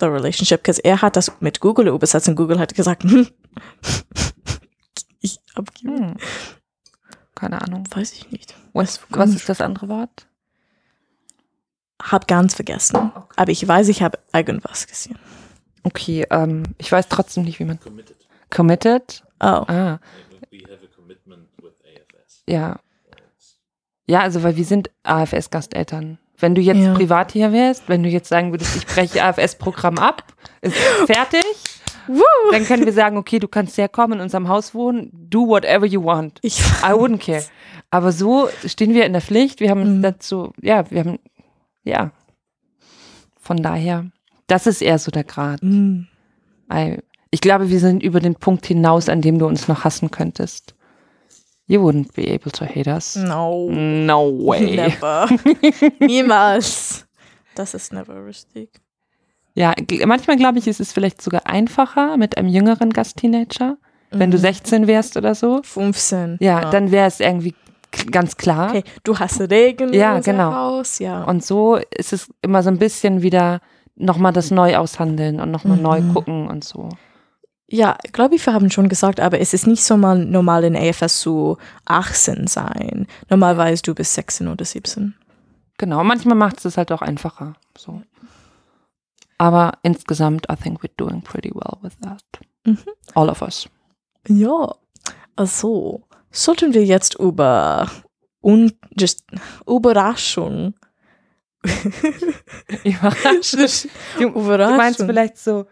[0.00, 0.62] the relationship.
[0.62, 3.04] Because er hat das mit Google übersetzt und Google hat gesagt,
[5.20, 5.98] ich abgeben.
[5.98, 6.16] Hm.
[7.44, 7.84] Keine Ahnung.
[7.90, 8.54] Weiß ich nicht.
[8.72, 10.26] Was, was ist das andere Wort?
[12.02, 13.12] Hab ganz vergessen.
[13.36, 15.18] Aber ich weiß, ich habe irgendwas gesehen.
[15.82, 17.78] Okay, ähm, ich weiß trotzdem nicht, wie man.
[17.80, 18.16] Committed.
[18.48, 19.22] Committed?
[19.40, 19.64] Oh.
[19.68, 19.98] Ah.
[22.46, 22.80] Ja.
[24.06, 26.18] Ja, also weil wir sind AFS-Gasteltern.
[26.38, 26.94] Wenn du jetzt Ja.
[26.94, 30.24] privat hier wärst, wenn du jetzt sagen würdest, ich breche AFS-Programm ab,
[30.62, 30.76] ist
[31.06, 31.44] fertig,
[32.52, 36.04] dann können wir sagen, okay, du kannst herkommen, in unserem Haus wohnen, do whatever you
[36.04, 36.38] want.
[36.42, 37.42] Ich I wouldn't care.
[37.90, 39.60] Aber so stehen wir in der Pflicht.
[39.60, 40.02] Wir haben Mhm.
[40.02, 41.18] dazu, ja, wir haben,
[41.84, 42.10] ja.
[43.40, 44.06] Von daher,
[44.46, 45.62] das ist eher so der Grad.
[45.62, 46.06] Mm.
[46.72, 46.98] I-
[47.30, 50.74] Ich glaube, wir sind über den Punkt hinaus, an dem du uns noch hassen könntest.
[51.66, 53.16] You wouldn't be able to hate us.
[53.16, 53.68] No.
[53.70, 54.76] No way.
[54.76, 55.28] Never.
[55.98, 57.06] Niemals.
[57.56, 58.70] Das ist never richtig.
[59.54, 59.72] Ja,
[60.06, 63.76] manchmal glaube ich, ist es vielleicht sogar einfacher mit einem jüngeren Gastteenager.
[64.10, 64.42] Wenn du Mhm.
[64.42, 65.60] 16 wärst oder so.
[65.64, 66.36] 15.
[66.40, 67.54] Ja, dann wäre es irgendwie
[68.10, 68.70] ganz klar.
[68.70, 70.52] Okay, du hast Regen Ja, genau.
[70.52, 71.22] Haus, ja.
[71.24, 73.60] Und so ist es immer so ein bisschen wieder
[73.96, 75.82] nochmal das neu aushandeln und nochmal Mhm.
[75.82, 76.88] neu gucken und so.
[77.68, 80.76] Ja, glaube ich, wir haben schon gesagt, aber es ist nicht so mal normal in
[80.76, 83.06] AFS zu 18 sein.
[83.30, 85.14] Normalerweise du bist 16 oder 17.
[85.78, 87.54] Genau, manchmal macht es es halt auch einfacher.
[87.76, 88.02] So.
[89.44, 92.22] Aber insgesamt, I think we're doing pretty well with that.
[92.64, 92.78] Mhm.
[93.14, 93.68] All of us.
[94.28, 94.74] Ja,
[95.36, 97.90] also sollten wir jetzt über
[98.40, 99.24] un just
[99.66, 100.74] Überraschung.
[102.84, 103.88] Überraschend.
[104.18, 104.76] Du, du Überraschung.
[104.76, 105.66] meinst vielleicht so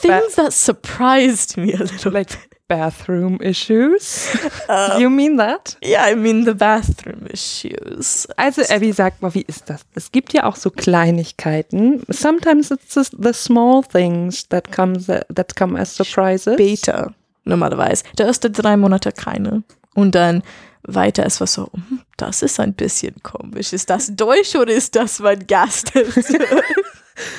[0.00, 2.10] Things that surprised me a little.
[2.12, 2.36] like
[2.68, 4.28] bathroom issues?
[4.68, 5.76] Um, You mean that?
[5.82, 8.26] yeah, I mean the bathroom issues.
[8.36, 9.82] Also Abby, sag mal, wie ist das?
[9.94, 12.02] Es gibt ja auch so Kleinigkeiten.
[12.10, 16.54] Sometimes it's just the small things that comes that come as surprises.
[16.54, 18.02] Später, normalerweise.
[18.18, 19.62] Der erste drei Monate keine.
[19.94, 20.42] Und dann
[20.82, 23.72] weiter ist was so, hm, das ist ein bisschen komisch.
[23.72, 25.92] Ist das Deutsch oder ist das mein Gast?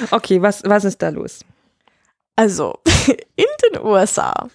[0.10, 1.42] Okay, was, was ist da los?
[2.36, 2.80] Also,
[3.36, 4.50] in den USA,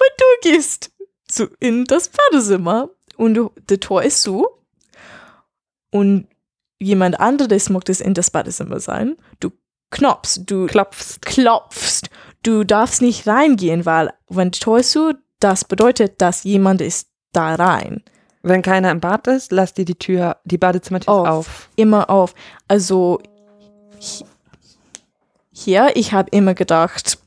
[0.00, 0.90] wenn du gehst
[1.28, 4.48] zu, in das Badezimmer und du, der Tor ist zu
[5.90, 6.26] und
[6.78, 9.50] jemand anderes mag das in das Badezimmer sein, du
[9.90, 11.20] knopfst, du Klopfst.
[11.22, 12.08] klopfst,
[12.42, 17.08] du darfst nicht reingehen, weil wenn das Tor ist zu, das bedeutet, dass jemand ist
[17.32, 18.02] da rein.
[18.42, 21.28] Wenn keiner im Bad ist, lass dir die Tür, die Badezimmertür Auf.
[21.28, 21.68] auf.
[21.76, 22.34] Immer auf.
[22.68, 23.20] Also
[24.00, 24.24] hi-
[25.52, 27.18] hier, ich habe immer gedacht,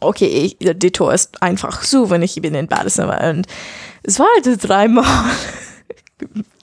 [0.00, 3.20] okay, ich, die Tor ist einfach zu, wenn ich bin im Badezimmer.
[3.30, 3.46] Und
[4.02, 5.04] es war halt dreimal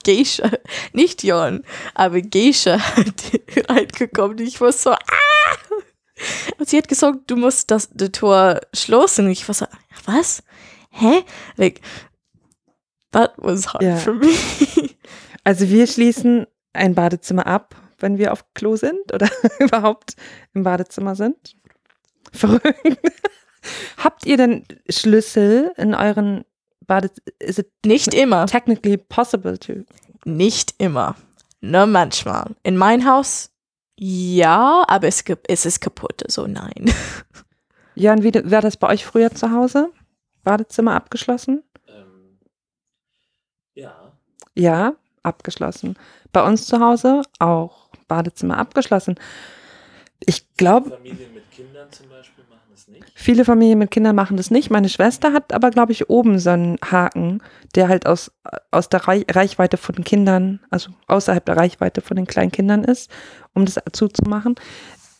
[0.04, 0.50] Geisha,
[0.92, 1.62] nicht Jon,
[1.94, 3.22] aber Geisha hat
[3.68, 4.38] reingekommen.
[4.38, 4.98] Ich war so, ah!
[6.58, 9.30] Und sie hat gesagt, du musst das, die Tor schlossen.
[9.30, 9.66] Ich war so,
[10.04, 10.42] was?
[10.90, 11.22] Hä?
[11.56, 11.80] Like,
[13.12, 13.96] that was hard Ja.
[13.96, 14.28] for me.
[15.42, 20.14] Also wir schließen ein Badezimmer ab, wenn wir auf Klo sind oder überhaupt
[20.52, 21.56] im Badezimmer sind.
[22.32, 22.98] Verrückt.
[23.98, 26.44] Habt ihr denn Schlüssel in euren
[26.86, 27.26] Badezimmer?
[27.38, 28.46] Is it Nicht immer.
[28.46, 29.84] technically possible to?
[30.24, 31.16] Nicht immer.
[31.60, 32.54] Nur manchmal.
[32.62, 33.50] In mein Haus,
[33.98, 36.90] ja, aber es, es ist kaputt, also nein.
[37.94, 39.90] Jan, wie war das bei euch früher zu Hause?
[40.42, 41.62] Badezimmer abgeschlossen?
[41.86, 42.38] Ähm,
[43.74, 44.12] ja.
[44.54, 45.98] Ja, abgeschlossen.
[46.32, 49.16] Bei uns zu Hause auch Badezimmer abgeschlossen.
[50.60, 53.04] Glaube, Familien mit Kindern zum Beispiel machen es nicht.
[53.14, 54.70] viele Familien mit Kindern machen das nicht.
[54.70, 57.42] Meine Schwester hat aber, glaube ich, oben so einen Haken,
[57.74, 58.30] der halt aus,
[58.70, 62.84] aus der Reich Reichweite von den Kindern, also außerhalb der Reichweite von den kleinen Kindern
[62.84, 63.10] ist,
[63.54, 64.54] um das zuzumachen.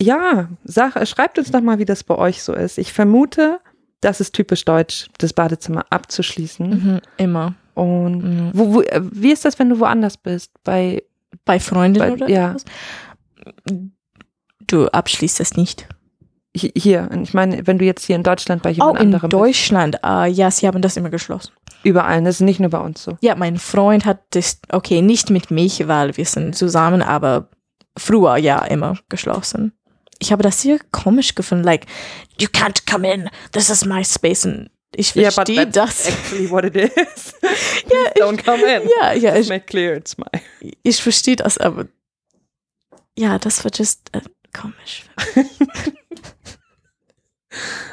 [0.00, 2.78] Ja, sag, schreibt uns doch mal, wie das bei euch so ist.
[2.78, 3.60] Ich vermute,
[4.00, 6.68] das ist typisch deutsch, das Badezimmer abzuschließen.
[6.70, 7.54] Mhm, immer.
[7.74, 8.50] Und Mhm.
[8.54, 10.52] wo, wo, äh, wie ist das, wenn du woanders bist?
[10.64, 11.02] Bei,
[11.44, 12.50] Bei Freunden Bei- oder ja.
[12.52, 12.64] etwas?
[14.70, 15.86] Du abschließt es nicht.
[16.56, 19.30] hi- hier, ich meine, wenn du jetzt hier in Deutschland bei Oh, jemand in anderem
[19.30, 20.02] Deutschland.
[20.04, 21.52] Ah, ja, sie haben das immer geschlossen.
[21.64, 21.78] bist.
[21.84, 23.16] Überall, das ist nicht nur bei uns so.
[23.20, 27.48] Ja, mein Freund hat das, okay, nicht mit mich, weil wir sind zusammen, aber
[27.96, 29.72] früher ja immer geschlossen.
[30.18, 31.86] Ich habe das sehr komisch gefunden, like,
[32.38, 34.44] you can't come in, this is my space.
[34.44, 36.08] Und ich Yeah, but verstehe that's das.
[36.08, 37.32] actually what it is.
[37.40, 38.82] Please don't come in.
[39.00, 40.26] Ja, ja, Just ich, make clear it's my.
[40.82, 41.86] ich verstehe das, aber
[43.16, 44.20] ja, das war just äh,
[44.52, 45.04] komisch.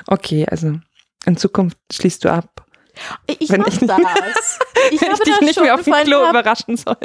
[0.07, 0.79] Okay, also
[1.25, 2.65] in Zukunft schließt du ab.
[3.27, 4.59] Ich Wenn ich- das.
[4.91, 6.97] Ich wenn ich dich nicht mehr auf dem Klo paar- überraschen soll.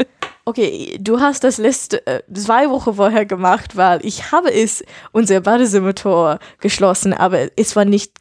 [0.45, 5.41] Okay, du hast das letzte äh, zwei Wochen vorher gemacht, weil ich habe es unser
[5.41, 8.12] Badezimmertor geschlossen, aber es war nicht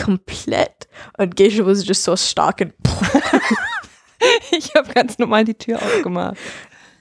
[0.00, 0.88] komplett
[1.18, 2.74] und Geisha was just so stark und
[4.50, 6.36] Ich habe ganz normal die Tür aufgemacht.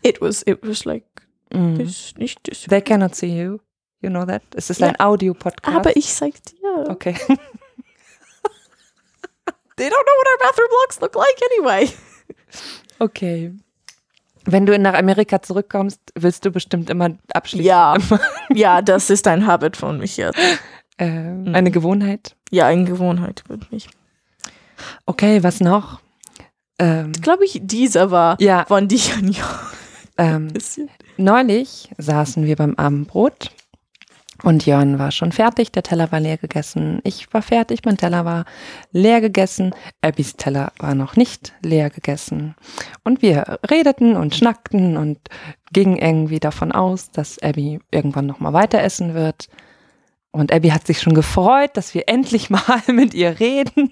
[0.04, 1.04] it was it was like
[1.52, 1.80] Mhm.
[1.84, 2.62] das nicht das.
[2.70, 3.58] They cannot see you.
[4.02, 4.42] You know that?
[4.56, 4.88] Es ist Ja.
[4.88, 5.76] ein Audio-Podcast.
[5.78, 6.90] Aber ich sagte ja.
[6.90, 7.16] Okay.
[9.76, 11.90] They don't know what our bathroom looks look like anyway.
[13.00, 13.54] Okay.
[14.46, 17.66] Wenn du nach Amerika zurückkommst, willst du bestimmt immer abschließen.
[17.66, 17.96] Ja,
[18.54, 20.40] ja, das ist ein Habit von mich jetzt.
[20.98, 22.36] Ähm, eine Gewohnheit.
[22.52, 23.90] Ja, eine Gewohnheit mit mich.
[25.06, 26.02] Okay, was noch?
[26.78, 29.72] Ähm, Glaube ich, dieser war ja, von dir ein Jahr.
[30.18, 30.52] ähm,
[31.18, 33.52] neulich saßen wir beim Abendbrot
[34.44, 37.00] und Jörn war schon fertig, der Teller war leer gegessen.
[37.04, 38.46] Ich war fertig, mein Teller war
[38.92, 39.76] leer gegessen.
[40.02, 42.56] Abbys Teller war noch nicht leer gegessen.
[43.04, 45.20] Und wir redeten und schnackten und
[45.74, 49.50] gingen irgendwie davon aus, dass Abby irgendwann nochmal weiter essen wird.
[50.32, 53.92] Und Abby hat sich schon gefreut, dass wir endlich mal mit ihr reden.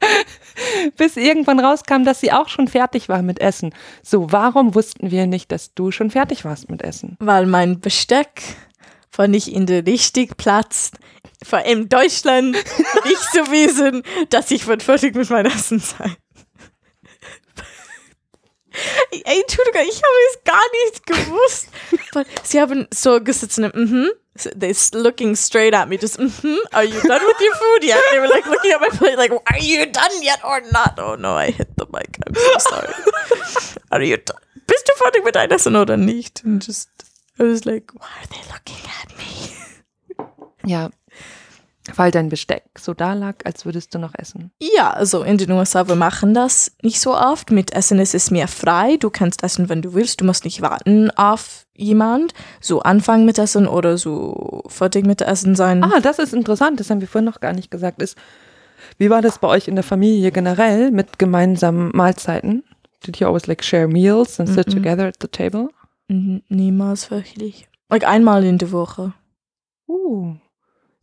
[0.96, 3.74] Bis irgendwann rauskam, dass sie auch schon fertig war mit Essen.
[4.02, 7.16] So, warum wussten wir nicht, dass du schon fertig warst mit Essen?
[7.20, 8.42] weil mein Besteck
[9.12, 10.92] war nicht in der richtigen Platz,
[11.44, 12.56] vor allem in Deutschland,
[13.04, 16.16] nicht zu wissen, dass ich wird fertig mit meinem Essen sein.
[19.10, 21.68] Ey, Entschuldigung, ich habe es gar nicht gewusst.
[22.44, 24.08] Sie haben so gesessen, mhm.
[24.08, 24.12] So
[24.54, 26.58] They're looking straight at me, just, mhm.
[26.72, 28.02] Are you done with your food yet?
[28.12, 30.98] They were like looking at my plate, like, are you done yet or not?
[30.98, 32.18] Oh no, I hit the mic.
[32.26, 32.94] I'm so sorry.
[33.92, 34.38] are you done?
[34.66, 36.42] Bist du fertig mit deinem Essen oder nicht?
[36.44, 36.88] And just,
[37.38, 39.54] I was like, why are they looking at me?
[40.64, 40.90] Ja.
[41.96, 44.50] Weil dein Besteck so da lag, als würdest du noch essen.
[44.60, 47.50] Ja, also in den USA, wir machen das nicht so oft.
[47.50, 48.96] Mit Essen ist es mehr frei.
[48.98, 50.20] Du kannst essen, wenn du willst.
[50.20, 52.34] Du musst nicht warten auf jemand.
[52.60, 55.82] So anfangen mit Essen oder so fertig mit Essen sein.
[55.82, 58.02] Ah, das ist interessant, das haben wir vorhin noch gar nicht gesagt.
[58.02, 58.16] Ist,
[58.98, 62.64] wie war das bei euch in der Familie generell mit gemeinsamen Mahlzeiten?
[63.06, 64.72] Did you always like share meals and sit Mhm.
[64.72, 65.68] together at the table?
[66.08, 67.68] Mhm, Niemals wirklich.
[67.88, 69.14] Like einmal in der Woche.
[69.88, 70.36] Ooh.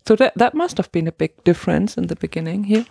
[0.07, 2.85] So that, that must have been a big difference in the beginning here.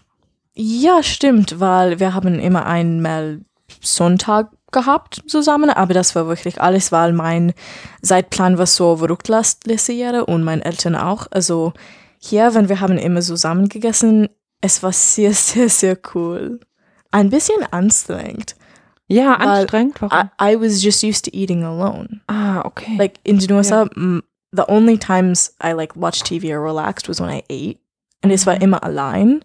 [0.54, 3.40] Ja, stimmt, weil wir haben immer einmal
[3.80, 7.54] Sonntag gehabt zusammen, aber das war wirklich alles, weil mein
[8.02, 11.26] Zeitplan war so verrückt letzte Jahre und meine Eltern auch.
[11.30, 11.72] Also
[12.18, 14.28] hier, wenn wir haben immer zusammen gegessen,
[14.60, 16.60] es war sehr, sehr, sehr cool.
[17.10, 18.56] Ein bisschen anstrengend.
[19.06, 20.00] Ja, anstrengend.
[20.00, 20.30] Warum?
[20.40, 22.20] I, I was just used to eating alone.
[22.26, 22.96] ah, okay.
[22.98, 24.22] Like in den USA, mm,
[24.54, 27.78] the only times I like watched TV or relaxed was when I ate.
[28.22, 29.44] Und es war immer allein.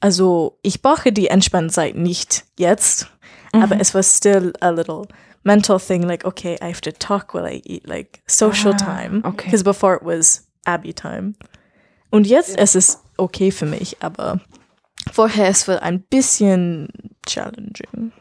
[0.00, 3.08] Also ich brauche die Entspannzeit nicht jetzt,
[3.52, 5.06] aber es war still a little
[5.44, 9.22] mental thing, like, okay, I have to talk while I eat, like social Ah, time.
[9.24, 9.44] okay.
[9.46, 11.34] Because before it was Abby time.
[12.10, 14.40] Und jetzt ist es okay für mich, aber
[15.12, 16.88] vorher es war ein bisschen
[17.26, 18.12] challenging.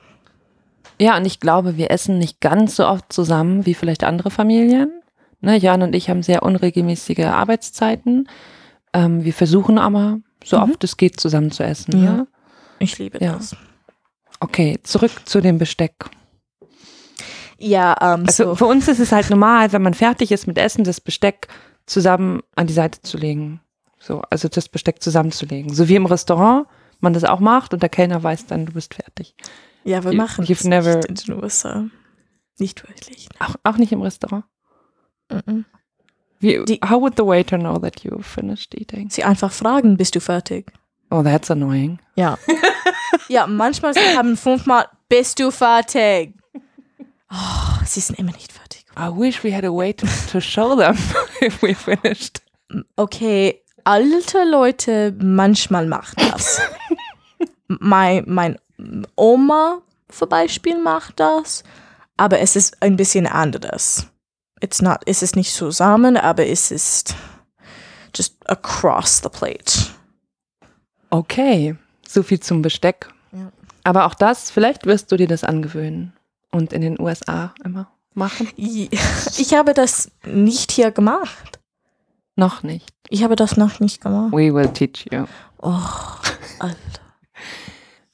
[0.99, 5.00] Ja, und ich glaube, wir essen nicht ganz so oft zusammen wie vielleicht andere Familien.
[5.41, 8.29] Ne, Jan und ich haben sehr unregelmäßige Arbeitszeiten.
[8.93, 10.63] Ähm, wir versuchen aber, so Mhm.
[10.71, 11.97] oft es geht, zusammen zu essen.
[12.03, 12.15] Ja.
[12.17, 12.27] Ja.
[12.79, 13.33] Ich liebe Ja.
[13.33, 13.55] das.
[14.39, 15.93] Okay, zurück zu dem Besteck.
[17.57, 18.55] Ja, ähm, Also so.
[18.55, 21.47] für uns ist es halt normal, wenn man fertig ist mit Essen, das Besteck
[21.85, 23.61] zusammen an die Seite zu legen.
[23.99, 25.73] So, also das Besteck zusammenzulegen.
[25.73, 26.67] So wie im Restaurant
[27.01, 29.35] man das auch macht und der Kellner weiß dann, du bist fertig.
[29.83, 31.85] Ja, wir You- machen you've das never- nicht in den USA.
[32.57, 33.27] Nicht wirklich.
[33.39, 34.43] Auch, auch nicht im Restaurant.
[36.39, 39.09] Wie, Die- how would the waiter know that you've finished eating?
[39.09, 40.71] Sie einfach fragen, bist du fertig?
[41.11, 41.99] Oh, that's annoying.
[42.15, 42.37] Ja.
[43.27, 46.33] ja, manchmal sie haben fünfmal, bist du fertig?
[47.31, 48.85] Oh, sie sind immer nicht fertig.
[48.97, 50.97] I wish we had a way to, to show them
[51.41, 52.41] if we finished.
[52.95, 56.61] Okay, alte Leute manchmal machen das.
[57.67, 58.57] mein, mein
[59.15, 61.63] Oma zum Beispiel macht das,
[62.17, 64.07] aber es ist ein bisschen anderes.
[64.61, 67.15] It's not, es ist nicht zusammen, aber es ist
[68.15, 69.89] just across the plate.
[71.09, 71.75] Okay,
[72.07, 73.09] so viel zum Besteck.
[73.31, 73.51] Ja.
[73.83, 76.13] Aber auch das, vielleicht wirst du dir das angewöhnen
[76.51, 78.47] und in den USA immer machen.
[78.57, 81.59] Ich habe das nicht hier gemacht.
[82.35, 82.93] Noch nicht.
[83.09, 84.31] Ich habe das noch nicht gemacht.
[84.31, 85.25] We will teach you.
[85.61, 85.79] Oh,
[86.59, 86.75] Alter.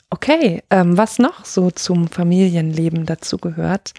[0.10, 3.94] Okay, ähm, was noch so zum Familienleben dazu gehört?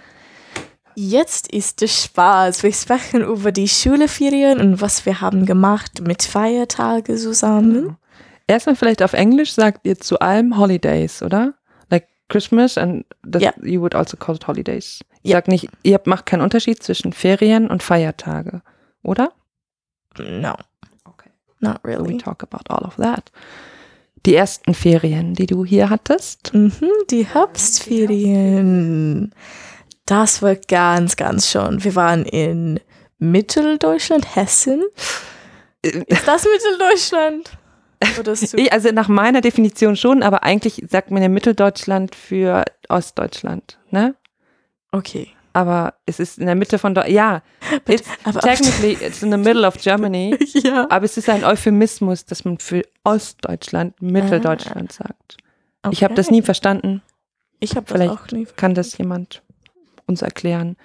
[1.01, 2.65] Jetzt ist es Spaß.
[2.65, 7.97] Wir sprechen über die Schulferien und was wir haben gemacht mit Feiertage zusammen.
[8.49, 11.55] Erstmal vielleicht auf Englisch sagt ihr zu allem Holidays, oder?
[11.89, 13.53] Like Christmas and that Ja.
[13.63, 14.99] you would also call it Holidays.
[15.23, 15.37] Ja.
[15.37, 18.61] Sagt nicht, ihr macht keinen Unterschied zwischen Ferien und Feiertage,
[19.05, 19.31] oder?
[20.19, 20.55] No,
[21.05, 21.31] Okay.
[21.61, 22.19] not We really.
[22.19, 23.31] talk about all of that.
[24.27, 26.53] Die ersten Ferien, die du hier hattest.
[26.53, 26.73] Mhm,
[27.09, 29.33] die Herbstferien.
[30.09, 31.85] Das war ganz, ganz schön.
[31.85, 32.81] Wir waren in
[33.19, 34.83] Mitteldeutschland, Hessen.
[35.83, 37.51] Ist das Mitteldeutschland?
[38.55, 44.15] Ich, also nach meiner Definition schon, aber eigentlich sagt man ja Mitteldeutschland für Ostdeutschland, ne?
[44.93, 45.31] okay.
[45.53, 47.17] Aber es ist in der Mitte von Deutschland.
[47.17, 47.43] Ja,
[47.89, 50.39] it's, aber- technically it's in the middle of Germany.
[50.55, 50.87] Ja.
[50.91, 55.39] Aber es ist ein Euphemismus, dass man für Ostdeutschland Mitteldeutschland sagt.
[55.91, 57.03] Ich habe das nie verstanden.
[57.59, 58.47] Ich habe das Vielleicht auch nie.
[58.55, 59.43] Kann das jemand
[60.09, 60.77] uns erklären?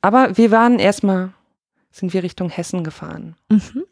[0.00, 1.32] Aber wir waren erstmal,
[1.90, 3.36] sind wir Richtung Hessen gefahren.
[3.48, 3.84] Mhm.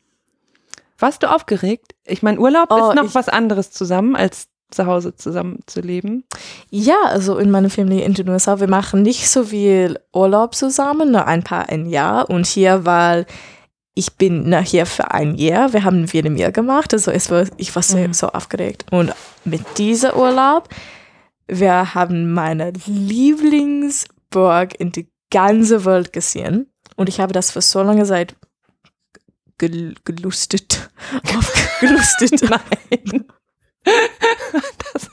[0.99, 1.95] Warst du aufgeregt?
[2.05, 6.25] Ich meine, Urlaub Oh, ist noch was anderes zusammen, als zu Hause zusammen zu leben.
[6.71, 11.13] Ja, also in meiner Familie in den USA, wir machen nicht so viel Urlaub zusammen,
[11.13, 12.31] nur ein paar ein Jahr.
[12.31, 13.27] Und hier, weil
[13.95, 17.45] ich bin nach hier für ein Jahr, wir haben wieder mehr gemacht, also es war,
[17.57, 18.13] ich war so, Mhm.
[18.13, 18.87] so aufgeregt.
[18.91, 19.13] Und
[19.45, 20.69] mit dieser Urlaub,
[21.47, 22.73] wir haben meine
[24.35, 26.71] Lieblingsburg in die ganze Welt gesehen.
[26.97, 28.37] Und ich habe das für so lange Zeit
[29.59, 30.91] gel gelustet.
[31.81, 32.43] Gelustet.
[32.51, 33.25] Nein.
[33.83, 35.11] Das,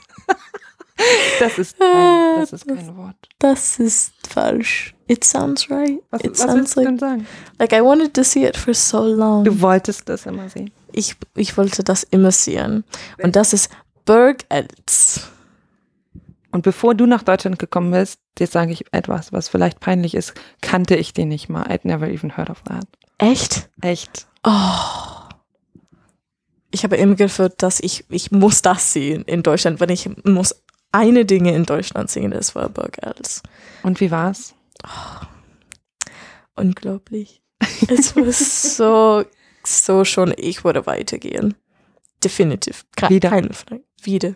[1.40, 3.16] Das ist kein, das ist kein Wort.
[3.38, 4.94] Das ist falsch.
[5.08, 6.00] It sounds right.
[6.10, 7.26] Was, It was sounds willst du like, denn sagen?
[7.58, 9.44] like I wanted to see it for so long.
[9.44, 10.70] Du wolltest das immer sehen.
[10.92, 12.84] ich, ich wollte das immer sehen.
[13.22, 13.70] Und das ist
[14.04, 15.22] Berg Els.
[16.52, 20.34] Und bevor du nach Deutschland gekommen bist, jetzt sage ich etwas, was vielleicht peinlich ist,
[20.60, 21.64] kannte ich den nicht mal.
[21.64, 22.86] I'd never even heard of that.
[23.18, 23.70] Echt?
[23.80, 24.26] Echt.
[24.44, 25.30] Oh.
[26.70, 30.54] Ich habe immer gefühlt, dass ich, ich muss das sehen in Deutschland, wenn ich muss
[30.92, 33.42] eine Dinge in Deutschland sehen, das war Berg Els.
[33.82, 34.54] Und wie war's?
[36.54, 37.42] Unglaublich.
[37.88, 39.24] Es war so,
[39.64, 41.54] so schon, ich würde weitergehen.
[42.22, 42.84] Definitiv.
[42.96, 43.30] Ke Wieder.
[43.30, 43.82] Keine Frage.
[44.02, 44.34] Wieder.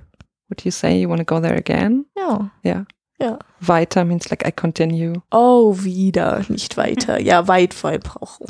[0.49, 2.07] Would you say you want to go there again?
[2.17, 2.51] Ja.
[2.63, 2.85] Ja.
[3.19, 3.39] Ja.
[3.61, 5.23] Weiter means like I continue.
[5.31, 7.21] Oh, wieder, nicht weiter.
[7.21, 8.47] Ja, weit, brauchen.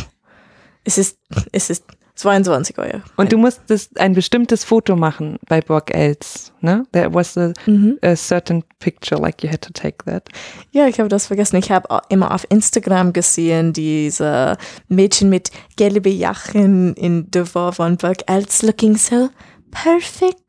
[0.84, 1.18] Es ist,
[1.52, 1.84] es ist
[2.16, 3.00] 22 Euro.
[3.16, 6.84] Und du musstest ein bestimmtes Foto machen bei Borg Els, ne?
[6.92, 7.98] There was a, Mhm.
[8.02, 10.28] a certain picture, like you had to take that.
[10.72, 11.56] Ja, ich habe das vergessen.
[11.56, 14.56] Ich habe immer auf Instagram gesehen, diese
[14.88, 19.28] Mädchen mit gelben Jacken in der von Berg Els looking so
[19.70, 20.40] perfect.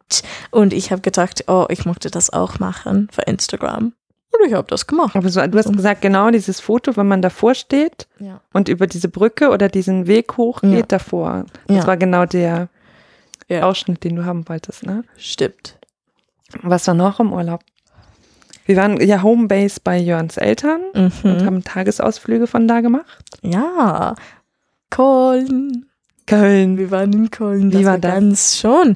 [0.51, 3.93] Und ich habe gedacht, oh, ich möchte das auch machen für Instagram.
[4.31, 5.15] Und ich habe das gemacht.
[5.15, 8.41] Aber so, du hast gesagt, genau dieses Foto, wenn man davor steht Ja.
[8.53, 10.81] und über diese Brücke oder diesen Weg hochgeht Ja.
[10.83, 11.45] davor.
[11.67, 11.87] Das Ja.
[11.87, 12.69] war genau der.
[13.49, 15.05] Ausschnitt, den du haben wolltest, ne?
[15.15, 15.77] Stimmt.
[16.63, 17.61] Was war noch im Urlaub?
[18.65, 21.45] Wir waren ja Homebase bei Jörns Eltern und Mhm.
[21.45, 23.23] haben Tagesausflüge von da gemacht.
[23.41, 24.15] Ja.
[24.89, 25.85] Köln.
[26.25, 27.71] Köln, Wir waren in Köln.
[27.71, 28.11] Wie das war das?
[28.13, 28.95] Ganz schon.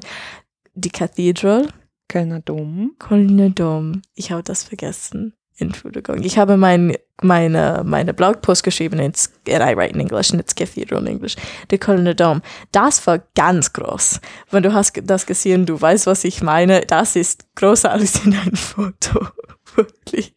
[0.74, 1.68] Die Cathedral.
[2.08, 2.94] Kölner Dom.
[2.98, 4.02] Kölner Dom.
[4.14, 5.34] Ich habe das vergessen.
[5.58, 6.22] Entschuldigung.
[6.22, 10.54] Ich habe mein, meine, meine Blogpost geschrieben, it's, and I write in English and it's
[10.54, 11.36] Cathedral in English.
[11.70, 12.42] Der Kölner Dom.
[12.72, 14.20] Das war ganz groß.
[14.50, 16.80] Wenn du hast das gesehen, du weißt, was ich meine.
[16.82, 19.26] Das ist größer als in einem Foto.
[19.74, 20.34] Wirklich.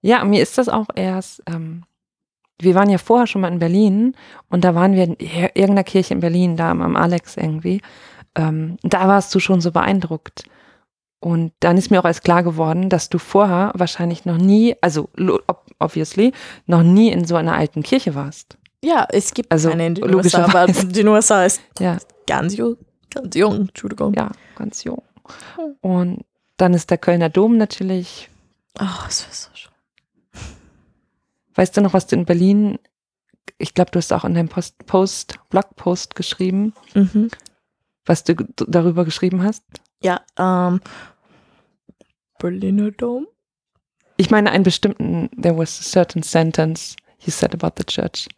[0.00, 1.84] Ja, mir ist das auch erst, ähm,
[2.60, 4.16] wir waren ja vorher schon mal in Berlin
[4.48, 7.80] und da waren wir in ir- irgendeiner Kirche in Berlin, da am Alex irgendwie.
[8.34, 10.44] Ähm, da warst du schon so beeindruckt.
[11.20, 15.08] Und dann ist mir auch erst klar geworden, dass du vorher wahrscheinlich noch nie, also
[15.78, 16.32] obviously,
[16.66, 18.56] noch nie in so einer alten Kirche warst.
[18.84, 22.76] Ja, es gibt Also, eine in den USA, aber die USA ist Ja, ganz jung.
[23.10, 24.14] Ganz jung, Entschuldigung.
[24.14, 25.02] ja, ganz jung.
[25.80, 26.24] Und
[26.56, 28.28] dann ist der Kölner Dom natürlich,
[28.80, 29.70] Oh, es war so schön.
[31.54, 32.78] weißt du noch, was du in Berlin,
[33.58, 37.28] ich glaube, du hast auch in deinem Post, Post, Blogpost geschrieben, Mhm.
[38.06, 38.34] Was du
[38.66, 39.62] darüber geschrieben hast?
[40.02, 40.80] Ja, ähm,
[42.38, 43.26] Berliner Dom.
[44.16, 48.28] Ich meine einen bestimmten, there was a certain sentence you said about the church.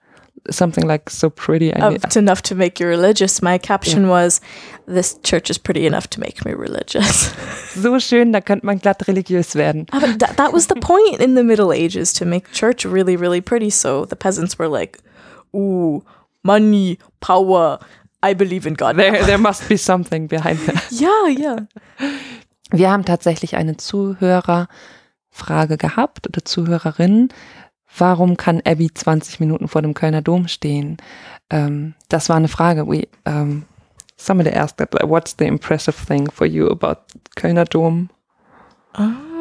[0.50, 1.72] Something like so pretty.
[1.74, 3.40] I mean, it's enough to make you religious.
[3.40, 4.42] My caption was,
[4.86, 7.32] "This church is pretty enough to make me religious."
[7.74, 9.86] so schön, da könnte man glatt religiös werden.
[9.90, 13.40] but that, that was the point in the Middle Ages to make church really, really
[13.40, 13.70] pretty.
[13.70, 14.98] So the peasants were like,
[15.54, 16.02] "Ooh,
[16.42, 17.78] money, power.
[18.24, 20.82] I believe in God." There, there must be something behind that.
[20.90, 21.56] Ja, ja.
[22.70, 24.68] Wir haben tatsächlich eine Zuhörerfrage
[25.78, 27.28] gehabt oder Zuhörerin.
[27.96, 30.96] Warum kann Abby 20 Minuten vor dem Kölner Dom stehen?
[31.50, 32.86] Ähm, das war eine Frage.
[32.88, 33.64] We, um,
[34.16, 37.00] somebody asked that, what's the impressive thing for you about
[37.36, 38.10] Kölner Dom?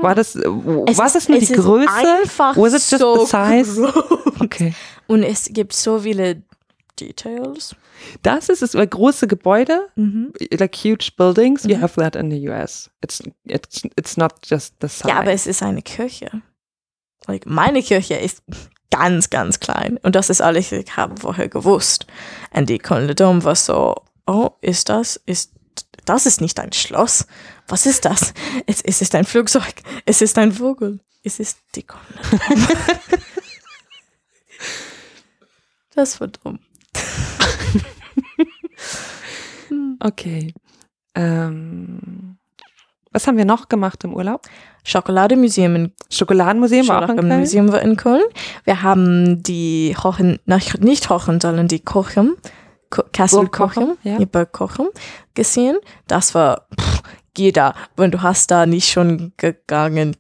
[0.01, 0.43] War das, Es
[0.97, 1.91] war ist- nur es die ist Größe?
[1.91, 3.81] einfach Was it just so the size?
[3.81, 4.41] groß.
[4.41, 4.73] Okay.
[5.07, 6.41] Und es gibt so viele
[6.99, 7.75] Details.
[8.21, 10.33] Das ist es, große Gebäude, Mhm.
[10.51, 11.81] like huge buildings, we Mhm.
[11.81, 12.89] have that in the US.
[13.03, 15.07] It's, it's, it's not just the size.
[15.09, 16.41] Ja, aber es ist eine Kirche.
[17.27, 18.43] Like, meine Kirche ist
[18.91, 19.97] ganz, ganz klein.
[20.03, 22.05] Und das ist alles, ich habe vorher gewusst.
[22.51, 23.95] Und die Kölner Dom war so,
[24.27, 25.51] oh, ist das, ist,
[26.05, 27.25] das ist nicht ein Schloss.
[27.67, 28.33] Was ist das?
[28.67, 29.73] Es, es ist ein Flugzeug.
[30.05, 30.99] Es ist ein Vogel.
[31.23, 32.59] Es ist die Kölner Dom.
[35.95, 36.59] das war dumm.
[39.99, 40.53] Okay.
[41.15, 42.37] Ähm,
[43.11, 44.41] was haben wir noch gemacht im Urlaub?
[44.83, 47.39] Schokolademuseum in Schokoladenmuseum war auch in Köln.
[47.39, 48.23] Museum war in Köln.
[48.65, 52.35] Wir haben die Hochen, nicht Hochen, sondern die Kochen,
[52.89, 54.45] Ko Castle Burg Cochem, Kochen, ja.
[54.45, 54.87] Cochem
[55.35, 55.77] gesehen.
[56.07, 57.01] Das war, pff,
[57.53, 57.75] da.
[57.95, 60.17] Wenn du hast da nicht schon gegangen,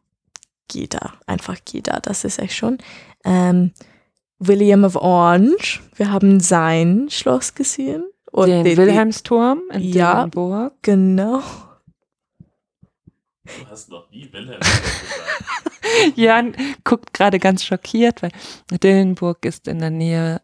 [0.89, 1.13] da.
[1.27, 1.99] Einfach da.
[1.99, 2.77] Das ist echt schon.
[3.25, 3.71] Ähm,
[4.39, 5.81] William of Orange.
[5.95, 8.03] Wir haben sein Schloss gesehen.
[8.33, 10.13] Und Den die- Wilhelmsturm in Ja.
[10.15, 10.73] Dillenburg.
[10.81, 11.41] Genau.
[13.45, 16.15] Du hast noch nie Wilhelm gesagt.
[16.15, 18.31] Jan guckt gerade ganz schockiert, weil
[18.79, 20.41] Dillenburg ist in der Nähe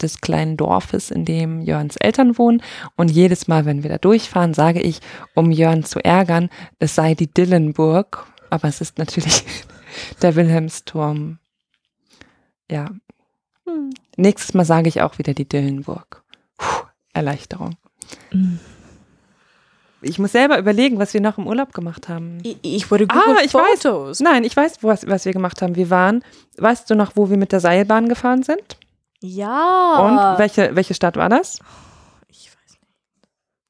[0.00, 2.62] des kleinen Dorfes, in dem Jörns Eltern wohnen.
[2.96, 5.00] Und jedes Mal, wenn wir da durchfahren, sage ich,
[5.34, 8.26] um Jörn zu ärgern, es sei die Dillenburg.
[8.50, 9.44] aber es ist natürlich
[10.22, 11.38] der Wilhelmsturm.
[12.70, 12.90] Ja.
[13.66, 13.90] Hm.
[14.16, 16.22] Nächstes Mal sage ich auch wieder die Dillenburg.
[17.14, 17.76] Erleichterung.
[18.32, 18.56] Mm.
[20.02, 22.38] Ich muss selber überlegen, was wir noch im Urlaub gemacht haben.
[22.42, 23.80] Ich, ich wurde Ah, Google ich weiß.
[23.82, 24.20] Fotos.
[24.20, 25.76] Nein, ich weiß, was, was wir gemacht haben.
[25.76, 26.22] Wir waren,
[26.58, 28.76] weißt du noch, wo wir mit der Seilbahn gefahren sind?
[29.22, 30.32] Ja.
[30.34, 31.58] Und welche, welche Stadt war das?
[32.28, 32.82] ich weiß nicht.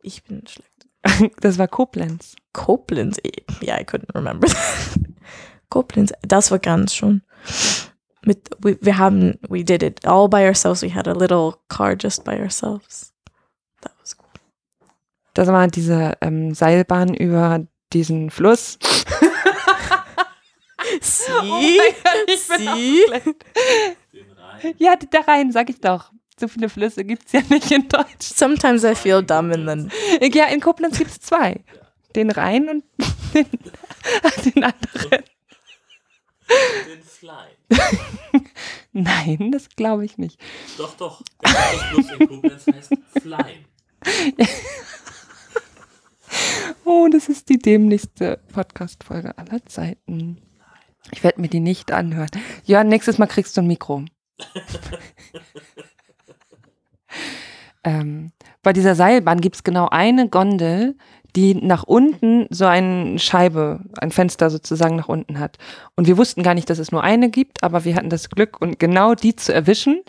[0.02, 0.70] Ich bin schlecht.
[1.40, 2.34] Das war Koblenz.
[2.52, 3.18] Koblenz.
[3.60, 4.48] Ja, I couldn't remember.
[5.68, 6.12] Koblenz.
[6.22, 7.22] Das war ganz schon.
[8.24, 10.82] Mit, we, wir haben, we did it all by ourselves.
[10.82, 13.12] We had a little car just by ourselves.
[15.34, 18.78] Das war diese ähm, Seilbahn über diesen Fluss.
[21.00, 21.24] Sie?
[21.46, 21.78] Oh ich
[22.26, 22.68] bin Sie?
[22.68, 23.44] auch schlecht.
[24.78, 26.12] Ja, da rein, sag ich doch.
[26.38, 28.06] So viele Flüsse gibt es ja nicht in Deutsch.
[28.20, 29.90] Sometimes I feel dumb and then
[30.32, 31.64] Ja, in Koblenz gibt es zwei.
[32.14, 32.84] Den Rhein und
[33.34, 33.46] den,
[34.44, 35.24] den anderen.
[36.86, 37.80] Den Fly.
[38.92, 40.40] Nein, das glaube ich nicht.
[40.78, 41.22] Doch, doch.
[41.42, 43.64] Der Fluss in Koblenz heißt Fly.
[46.84, 50.38] Oh, das ist die dämlichste Podcast-Folge aller Zeiten.
[51.12, 52.30] Ich werde mir die nicht anhören.
[52.64, 54.04] Ja, nächstes Mal kriegst du ein Mikro.
[57.84, 58.32] ähm,
[58.62, 60.96] bei dieser Seilbahn gibt es genau eine Gondel,
[61.36, 65.58] die nach unten so eine Scheibe, ein Fenster sozusagen nach unten hat.
[65.96, 68.60] Und wir wussten gar nicht, dass es nur eine gibt, aber wir hatten das Glück,
[68.60, 70.00] und genau die zu erwischen.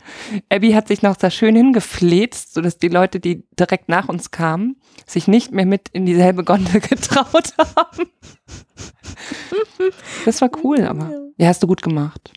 [0.49, 4.77] Abby hat sich noch da schön hingefläzt, sodass die Leute, die direkt nach uns kamen,
[5.05, 8.09] sich nicht mehr mit in dieselbe Gondel getraut haben.
[10.25, 12.31] Das war cool, aber ja, hast du gut gemacht.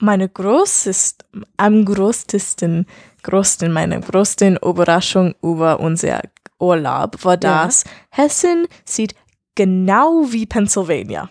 [0.00, 1.16] meine größtes,
[1.56, 2.86] am größtesten,
[3.26, 6.22] größten, meine größten Überraschung über unser
[6.58, 7.64] Urlaub war, Ja.
[7.64, 9.14] dass Hessen sieht
[9.54, 11.28] genau wie Pennsylvania.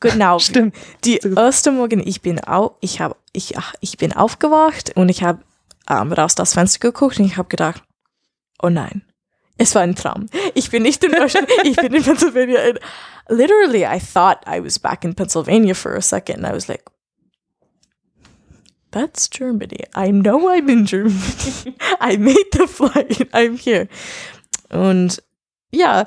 [0.00, 0.38] Genau.
[0.38, 0.74] Stimmt.
[1.04, 5.22] Die erste Morgen, ich bin au, ich habe, ich, ach, ich bin aufgewacht und ich
[5.22, 5.40] habe
[5.88, 7.82] ähm, raus das Fenster geguckt und ich habe gedacht,
[8.62, 9.02] oh nein,
[9.56, 10.26] es war ein Traum.
[10.54, 12.60] Ich bin nicht in Deutschland, ich bin in Pennsylvania.
[12.62, 12.78] And
[13.28, 16.84] literally, I thought I was back in Pennsylvania for a second, and I was like,
[18.90, 19.80] that's Germany.
[19.94, 21.76] I know I'm in Germany.
[22.00, 23.28] I made the flight.
[23.32, 23.88] I'm here.
[24.70, 25.18] Und
[25.70, 26.04] ja,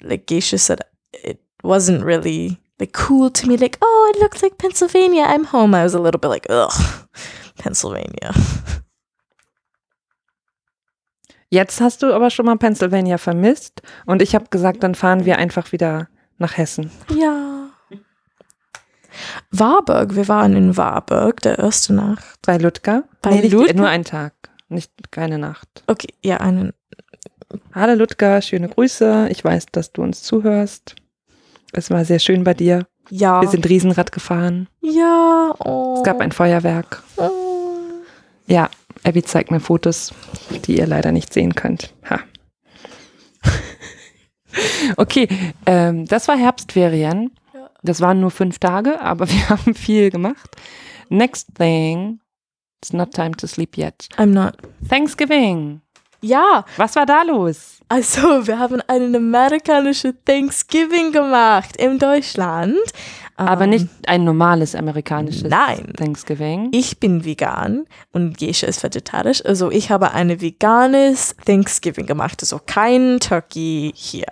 [0.00, 0.80] like Geisha said,
[1.12, 3.56] it wasn't really like cool to me.
[3.56, 5.24] Like, oh, it looks like Pennsylvania.
[5.24, 5.74] I'm home.
[5.74, 6.72] I was a little bit like, ugh,
[7.58, 8.32] Pennsylvania.
[11.50, 15.36] Jetzt hast du aber schon mal Pennsylvania vermisst und ich habe gesagt, dann fahren wir
[15.36, 16.08] einfach wieder
[16.38, 16.90] nach Hessen.
[17.14, 17.51] Ja.
[19.50, 22.38] Warburg, wir waren in Warburg, der erste Nacht.
[22.46, 23.04] Bei Ludger?
[23.20, 23.74] Bei nicht, Ludger?
[23.74, 24.34] Nur einen Tag,
[24.68, 25.68] nicht keine Nacht.
[25.86, 26.72] Okay, ja, einen.
[27.74, 29.28] Hallo Ludger, schöne Grüße.
[29.30, 30.96] Ich weiß, dass du uns zuhörst.
[31.72, 32.86] Es war sehr schön bei dir.
[33.10, 33.40] Ja.
[33.42, 34.68] Wir sind Riesenrad gefahren.
[34.80, 35.54] ja.
[35.58, 35.96] Oh.
[35.98, 37.02] Es gab ein Feuerwerk.
[37.16, 37.30] Oh.
[38.46, 38.70] Ja,
[39.04, 40.12] Abby zeigt mir Fotos,
[40.64, 41.92] die ihr leider nicht sehen könnt.
[42.08, 42.20] Ha.
[44.98, 45.28] Okay,
[45.64, 47.30] ähm, das war Herbstferien.
[47.82, 50.50] Das waren nur fünf Tage, aber wir haben viel gemacht.
[51.08, 52.20] Next thing,
[52.80, 54.08] it's not time to sleep yet.
[54.16, 54.56] I'm not.
[54.88, 55.80] Thanksgiving.
[56.24, 57.80] Ja, Was war da los?
[57.88, 62.76] also wir haben einen amerikanischen Thanksgiving gemacht in Deutschland.
[63.36, 65.92] Aber Ähm, nicht ein normales amerikanisches Nein.
[65.96, 66.68] Thanksgiving.
[66.72, 69.44] Ich bin vegan und Gesche ist vegetarisch.
[69.44, 72.38] Also ich habe ein veganes Thanksgiving gemacht.
[72.40, 74.26] Also kein Turkey hier.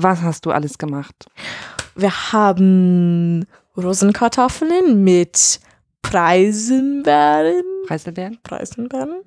[0.00, 1.26] Was hast du alles gemacht?
[1.96, 3.44] Wir haben
[3.76, 5.58] Rosenkartoffeln mit
[6.02, 7.64] Preisenbeeren.
[7.84, 8.38] Preiselbeeren?
[8.44, 9.24] Preisenbeeren?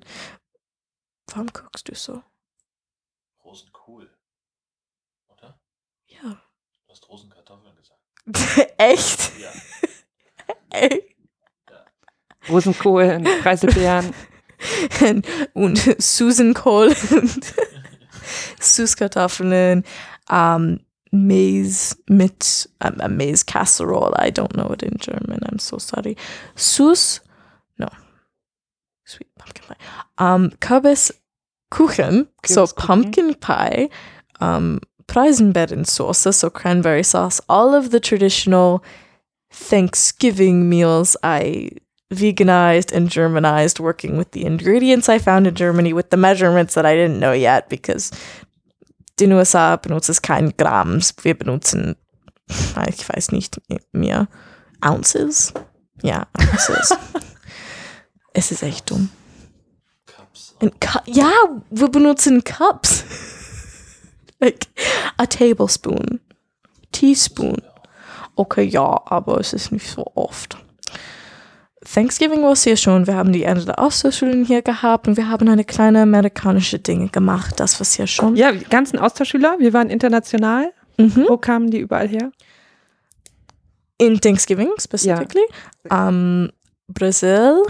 [1.26, 2.22] Warum guckst du so?
[3.44, 4.08] Rosenkohl.
[5.28, 5.60] Oder?
[6.06, 6.40] Ja.
[6.86, 8.74] Du hast Rosenkartoffeln gesagt.
[8.78, 9.32] Echt?
[9.38, 9.50] Ja.
[10.70, 11.14] Echt?
[12.48, 14.14] Rosenkohl, und Preiselbeeren.
[15.52, 17.54] und Susankohl und
[18.58, 19.84] Süßkartoffeln,
[20.28, 20.80] um,
[21.12, 24.14] Maize mit um, a Maize casserole.
[24.16, 25.40] I don't know it in German.
[25.46, 26.16] I'm so sorry.
[26.56, 27.20] Süß,
[27.78, 27.88] no,
[29.04, 29.76] sweet pumpkin pie.
[30.18, 33.90] Um, Kürbiskuchen, so pumpkin pie,
[34.40, 37.40] um, Preisenbeerensauce, so cranberry sauce.
[37.48, 38.82] All of the traditional
[39.50, 41.70] Thanksgiving meals I
[42.12, 46.86] veganized and Germanized, working with the ingredients I found in Germany with the measurements that
[46.86, 48.12] I didn't know yet because
[49.20, 51.14] den USA benutzt es kein Grams.
[51.22, 51.96] Wir benutzen,
[52.88, 53.60] ich weiß nicht
[53.92, 54.28] mehr,
[54.80, 55.52] Ounces.
[56.02, 56.96] Ja, Ounces.
[58.32, 59.10] es ist echt dumm.
[60.06, 60.56] Cups.
[60.80, 61.30] Cu- ja,
[61.70, 63.04] wir benutzen Cups.
[64.40, 64.66] like,
[65.28, 66.20] tablespoon.
[66.90, 67.62] Teaspoon.
[68.34, 70.56] Okay, ja, aber es ist nicht so oft.
[71.92, 73.06] Thanksgiving war sehr schön.
[73.06, 77.08] Wir haben die Ende der Austauschschulen hier gehabt und wir haben eine kleine amerikanische Dinge
[77.08, 77.60] gemacht.
[77.60, 78.34] Das war sehr schön.
[78.34, 80.72] Ja, die ganzen Austauschschüler, wir waren international.
[80.96, 81.26] Mhm.
[81.28, 82.32] Wo kamen die überall her?
[83.98, 85.44] In Thanksgiving specifically.
[85.90, 86.50] Um,
[86.88, 87.62] Brazil,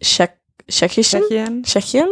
[0.00, 0.30] Czech
[0.68, 2.08] Tschechischen, Tschechien, Tschechien,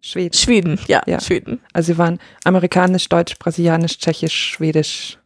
[0.00, 0.34] Schweden.
[0.34, 1.18] Schweden, ja, Ja.
[1.18, 1.60] Schweden.
[1.72, 5.18] Also sie waren amerikanisch, deutsch, brasilianisch, tschechisch, schwedisch.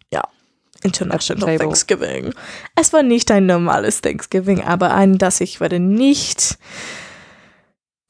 [0.82, 1.58] International.
[1.58, 2.32] Thanksgiving.
[2.76, 6.58] Es war nicht ein normales Thanksgiving, aber ein, das ich werde nicht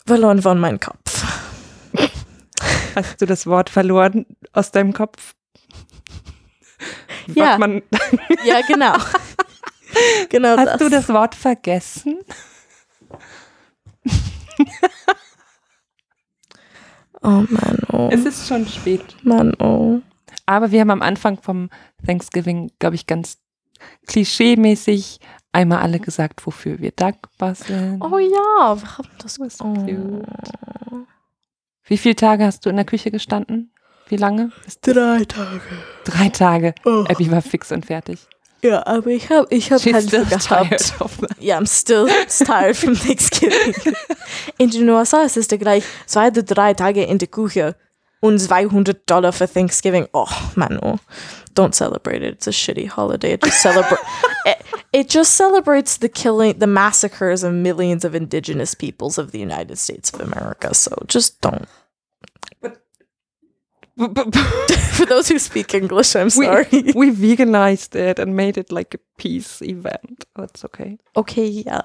[0.06, 1.24] verloren von meinem Kopf.
[2.94, 5.34] Hast du das Wort verloren aus deinem Kopf?
[7.34, 7.58] Ja.
[8.44, 8.94] Ja, genau.
[10.28, 12.18] genau hast du das Wort vergessen?
[17.22, 18.08] Oh Mann, oh.
[18.12, 19.16] Es ist schon spät.
[19.22, 20.00] Mann, oh.
[20.48, 21.68] Aber wir haben am Anfang vom
[22.06, 23.36] Thanksgiving, glaube ich, ganz
[24.06, 25.20] klischeemäßig
[25.52, 28.00] einmal alle gesagt, wofür wir dankbar sind.
[28.00, 29.74] Oh ja, wir haben das Was oh.
[29.74, 30.26] cute.
[31.84, 33.74] Wie viele Tage hast du in der Küche gestanden?
[34.08, 34.50] Wie lange?
[34.80, 35.60] Drei Tage.
[36.04, 36.74] Drei Tage.
[36.86, 37.04] Oh.
[37.06, 38.26] Abby war fix und fertig.
[38.62, 40.94] Ja, aber ich habe ich hab She's halt still gehabt.
[41.40, 42.08] Ja, I'm still
[42.42, 43.74] tired from Thanksgiving.
[44.56, 47.76] In den USA ist es der gleich zwei oder drei Tage in der Küche
[48.20, 50.06] und 200 Dollar for Thanksgiving.
[50.12, 50.98] Oh, man, oh.
[51.54, 52.34] Don't celebrate it.
[52.34, 53.32] It's a shitty holiday.
[53.32, 53.98] It just celebrate.
[54.46, 54.62] it,
[54.92, 59.76] it just celebrates the killing, the massacres of millions of indigenous peoples of the United
[59.78, 60.72] States of America.
[60.74, 61.66] So just don't.
[63.98, 66.66] For those who speak English, I'm We, sorry.
[66.94, 70.24] we veganized it and made it like a peace event.
[70.36, 70.98] That's okay.
[71.16, 71.82] okay, ja.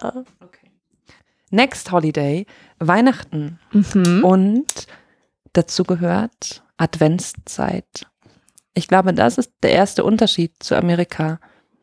[1.52, 2.46] Next Holiday,
[2.80, 3.60] Weihnachten.
[3.74, 4.24] Mhm.
[4.24, 4.86] Und
[5.54, 8.08] dazu gehört Adventszeit.
[8.74, 11.40] Ich glaube, das ist der erste Unterschied zu Amerika.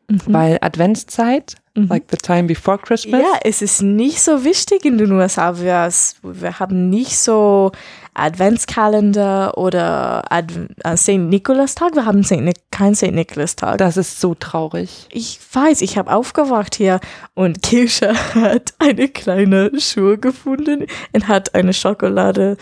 [0.09, 0.19] Mhm.
[0.25, 5.11] Weil Adventszeit, like the time before Christmas, Ja, es ist nicht so wichtig in den
[5.13, 5.57] USA.
[5.57, 5.89] Wir,
[6.21, 7.71] wir haben nicht so
[8.13, 11.17] Adventskalender oder Adv äh, St.
[11.17, 11.95] Nikolaustag.
[11.95, 12.41] Wir haben St.
[12.41, 13.11] Ni kein St.
[13.11, 13.77] Nikolaustag.
[13.77, 15.07] das ist so traurig.
[15.11, 16.99] Ich weiß, ich habe aufgewacht hier
[17.33, 22.57] und Kirsche hat eine kleine Schuhe gefunden und hat eine Schokolade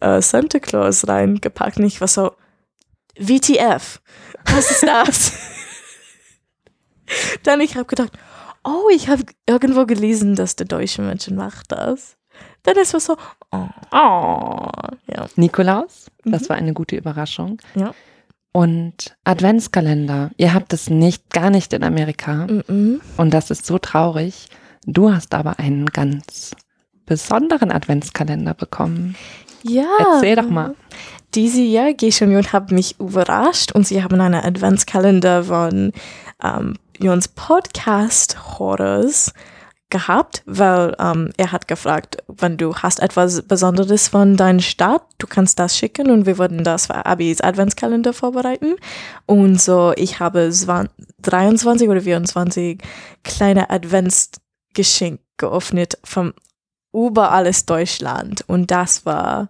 [0.00, 1.78] äh, Santa Claus reingepackt.
[1.78, 2.32] Und ich war so,
[3.18, 4.00] WTF,
[4.44, 5.32] was ist das?
[7.42, 8.12] Dann ich habe gedacht,
[8.64, 12.17] oh, ich habe irgendwo gelesen, dass der deutsche Menschen macht das.
[12.64, 13.16] Dann ist es so,
[13.52, 14.68] oh, Oh.
[15.06, 15.26] ja.
[15.36, 16.48] Nikolaus, das Mhm.
[16.48, 17.58] war eine gute Überraschung.
[17.74, 17.92] Ja.
[18.52, 22.46] Und Adventskalender, ihr habt es nicht, gar nicht in Amerika.
[22.68, 23.00] Mhm.
[23.16, 24.48] Und das ist so traurig.
[24.84, 26.52] Du hast aber einen ganz
[27.06, 29.16] besonderen Adventskalender bekommen.
[29.62, 29.86] Ja.
[30.14, 30.74] Erzähl doch mal.
[31.34, 35.92] Diese Jahr gehe ich schon und habe mich überrascht und sie haben einen Adventskalender von
[36.42, 39.32] ähm, Jons Podcast Horrors
[39.90, 45.26] gehabt, weil ähm, er hat gefragt, wenn du hast etwas Besonderes von deiner Stadt, du
[45.26, 48.76] kannst das schicken und wir würden das für Abis Adventskalender vorbereiten.
[49.26, 50.90] Und so, ich habe 20,
[51.22, 52.80] 23 oder 24
[53.24, 56.34] kleine Adventsgeschenke geöffnet vom
[56.92, 59.48] über alles Deutschland und das war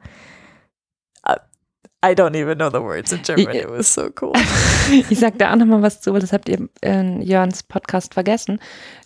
[2.05, 3.49] I don't even know the words in German.
[3.57, 4.33] Ich- It was so cool.
[5.11, 8.59] Ich sag da auch nochmal was zu, weil das habt ihr in Jörns Podcast vergessen.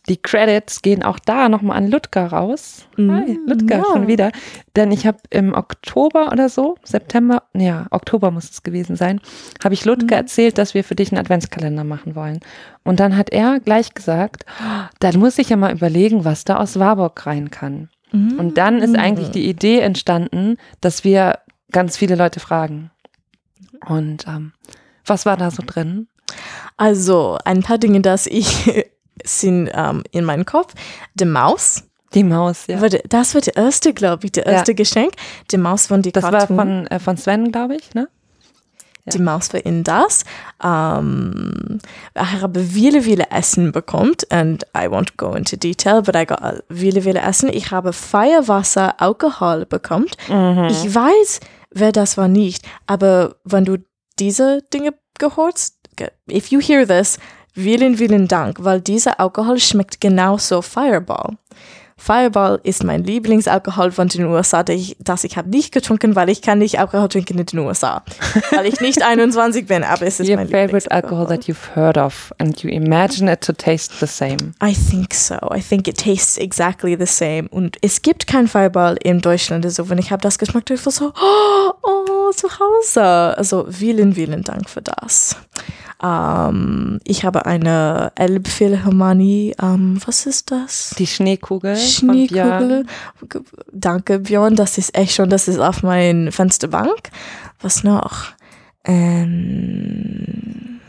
[0.09, 2.87] Die Credits gehen auch da nochmal an Ludger raus.
[2.99, 3.85] Hi, Mm, Ludger, ja.
[3.91, 4.31] schon wieder.
[4.77, 9.21] Denn ich habe im Oktober oder so, September, ja, Oktober muss es gewesen sein,
[9.65, 10.23] habe ich Ludger Mhm.
[10.23, 12.41] erzählt, dass wir für dich einen Adventskalender machen wollen.
[12.85, 16.59] Und dann hat er gleich gesagt, "Oh, dann muss ich ja mal überlegen, was da
[16.59, 17.89] aus Warburg rein kann.
[18.13, 21.39] Und dann ist eigentlich die Idee entstanden, dass wir
[21.73, 22.91] ganz viele Leute fragen.
[23.87, 24.53] Und ähm,
[25.07, 26.09] was war da so drin?
[26.77, 28.71] Also, ein paar Dinge, das ich
[29.25, 30.73] sind ähm, in meinem Kopf.
[31.15, 31.85] Die Maus.
[32.15, 32.79] Die Maus, ja.
[33.09, 34.53] Das war der erste, glaube ich, der Ja.
[34.53, 35.15] erste Geschenk.
[35.51, 36.57] Die Maus von die Das war Cartoon.
[36.57, 38.09] von, äh, von Sven, glaube ich, ne?
[39.07, 40.23] Die Maus war in das.
[40.63, 41.79] Ähm,
[42.15, 44.13] ich habe viele, viele Essen bekommen.
[44.31, 47.49] And I won't go into detail, but I got viele, viele Essen.
[47.53, 50.07] Ich habe Feuerwasser, Alkohol bekommen.
[50.29, 50.69] Mhm.
[50.71, 51.41] Ich weiß,
[51.75, 53.79] wer das war nicht, aber wenn du
[54.19, 57.19] diese Dinge gehörst, ge- if you hear this,
[57.55, 61.37] vielen, vielen Dank, weil dieser Alkohol schmeckt genauso Fireball.
[62.05, 66.43] Fireball ist mein Lieblingsalkohol von den USA, das ich, ich habe nicht getrunken, weil ich
[66.43, 68.03] kann nicht Alkohol trinken in den USA,
[68.51, 71.27] weil ich nicht 21 bin, aber es ist Your mein favorite alcohol Lieblingsalkohol.
[71.29, 74.53] that you've heard of and you imagine it to taste the same.
[74.61, 75.37] I think so.
[75.55, 77.49] I think it tastes exactly the same.
[77.51, 79.65] Und es gibt kein Fireball in Deutschland.
[79.65, 81.13] Also wenn ich habe das geschmeckt, ich war so,
[81.83, 83.39] oh, zu Hause.
[83.39, 85.37] Also vielen, vielen Dank für das.
[86.03, 89.55] Ähm, ich habe eine Elbphilharmonie.
[89.63, 90.95] Ähm, was ist das?
[90.99, 91.77] Die Schneekugel.
[91.77, 92.87] von Björn.
[93.19, 93.47] Schneekugel.
[93.73, 94.57] Danke, Björn.
[94.57, 97.11] Das ist echt schon, das ist auf meiner Fensterbank.
[97.61, 98.33] Was noch?
[98.85, 100.81] Ähm,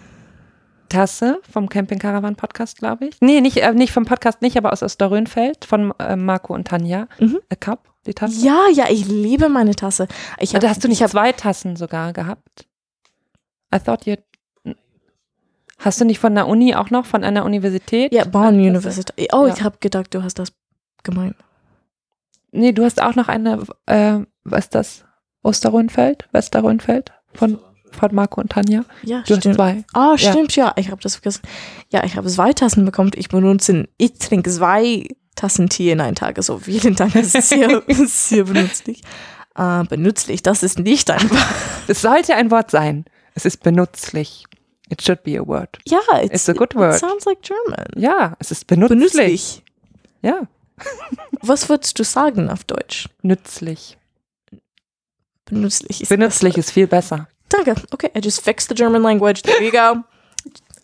[0.90, 3.16] Tasse vom Camping Caravan Podcast, glaube ich.
[3.20, 7.08] Nee, nicht, äh, nicht vom Podcast, nicht, aber aus Osterrönfeld von äh, Marco und Tanja.
[7.20, 7.40] Mhm.
[7.50, 8.46] A Cup, die Tasse.
[8.46, 10.08] ja, ja, ich liebe meine Tasse.
[10.40, 12.68] Ich hab, da hast du nicht ich hab, zwei Tassen sogar gehabt?
[13.74, 14.16] I thought you.
[15.84, 18.14] Hast du nicht von der Uni auch noch, von einer Universität?
[18.14, 18.56] Ja, Bonn?
[18.56, 19.28] University.
[19.34, 19.54] Oh, Ja.
[19.54, 20.54] ich habe gedacht, du hast das
[21.04, 21.36] gemeint.
[22.52, 25.06] Nee, du hast auch noch eine, äh, was ist das?
[25.44, 26.28] Osterrönfeld?
[26.32, 27.12] Westerrönfeld?
[27.34, 27.60] Von,
[27.92, 28.86] von Marco und Tanja?
[29.04, 29.56] Ja, Du hast stimmt.
[29.56, 29.84] zwei.
[29.94, 30.32] Ah, Ja.
[30.32, 30.72] stimmt, ja.
[30.78, 31.42] Ich habe das vergessen.
[31.92, 33.12] Ja, ich habe zwei Tassen bekommen.
[33.16, 36.38] Ich benutze, ich trinke zwei Tassen Tee in einem Tag.
[36.38, 39.02] Also vielen Dank, das ist sehr, sehr benützlich.
[39.56, 41.46] Äh, benützlich, das ist nicht ein Wort.
[41.88, 43.06] Es sollte ein Wort sein.
[43.36, 44.46] Es ist benutzlich.
[44.90, 45.70] It should be a word.
[45.86, 46.94] Ja, It's a good It word.
[47.00, 47.86] sounds like German.
[47.96, 49.00] Ja, es ist benutzlich.
[49.14, 49.64] Benützlich.
[50.22, 50.48] Ja,
[51.42, 53.08] Was würdest du sagen auf Deutsch?
[53.22, 53.98] nützlich.
[55.46, 57.28] Benützlich ist Benützlich ist viel besser.
[57.50, 57.76] Danke.
[57.92, 59.42] Okay, I just fixed the German language.
[59.44, 60.04] There you go.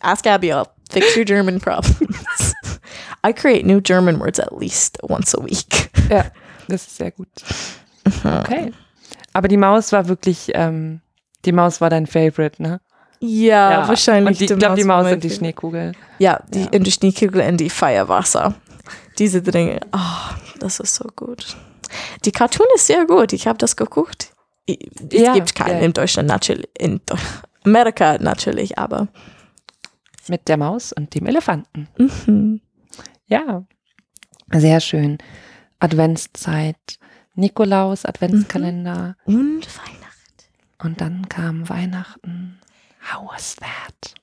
[0.00, 0.52] Ask Abby.
[0.52, 2.54] I'll fix your German problems.
[3.24, 5.90] I create new German words at least once a week.
[6.10, 6.30] Ja,
[6.68, 7.28] das ist sehr gut.
[8.24, 8.72] Okay.
[9.32, 11.00] Aber die Maus war wirklich, ähm,
[11.44, 12.80] die Maus war dein Favorite, ne?
[13.20, 14.28] Ja, wahrscheinlich.
[14.28, 15.92] Und die, ich glaube, die Maus und die Schneekugel.
[16.18, 16.68] Ja, die Ja.
[16.70, 18.54] in die Schneekugel in die Feuerwasser.
[19.18, 19.80] Diese Dinge.
[19.92, 21.56] Ah, das ist so gut.
[22.24, 23.32] Die Cartoon ist sehr gut.
[23.32, 24.32] Ich habe das geguckt.
[24.66, 24.76] Es
[25.12, 25.84] Ja, gibt keinen ja.
[25.84, 27.00] in Deutschland natürlich, in
[27.64, 29.08] Amerika natürlich, aber
[30.28, 31.88] Mit der Maus und dem Elefanten.
[31.98, 32.60] mhm.
[33.26, 33.64] Ja.
[34.52, 35.18] Sehr schön.
[35.80, 36.76] Adventszeit.
[37.34, 39.16] Nikolaus, Adventskalender.
[39.24, 40.80] und Weihnachten.
[40.82, 42.58] Und dann kam Weihnachten.
[43.12, 44.14] How was that?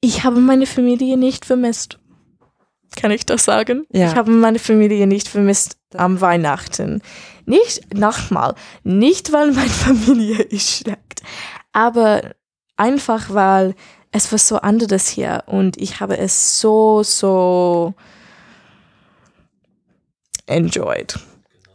[0.00, 1.98] Ich habe meine Familie nicht vermisst.
[2.96, 3.86] Kann ich das sagen?
[3.92, 4.08] Ja.
[4.10, 7.02] Ich habe meine Familie nicht vermisst am Weihnachten.
[7.46, 11.22] Nicht, nochmal, nicht weil meine Familie ist schlecht,
[11.72, 12.34] aber
[12.76, 13.74] einfach weil
[14.10, 17.94] es war so anderes hier und ich habe es so, so
[20.46, 21.18] enjoyed.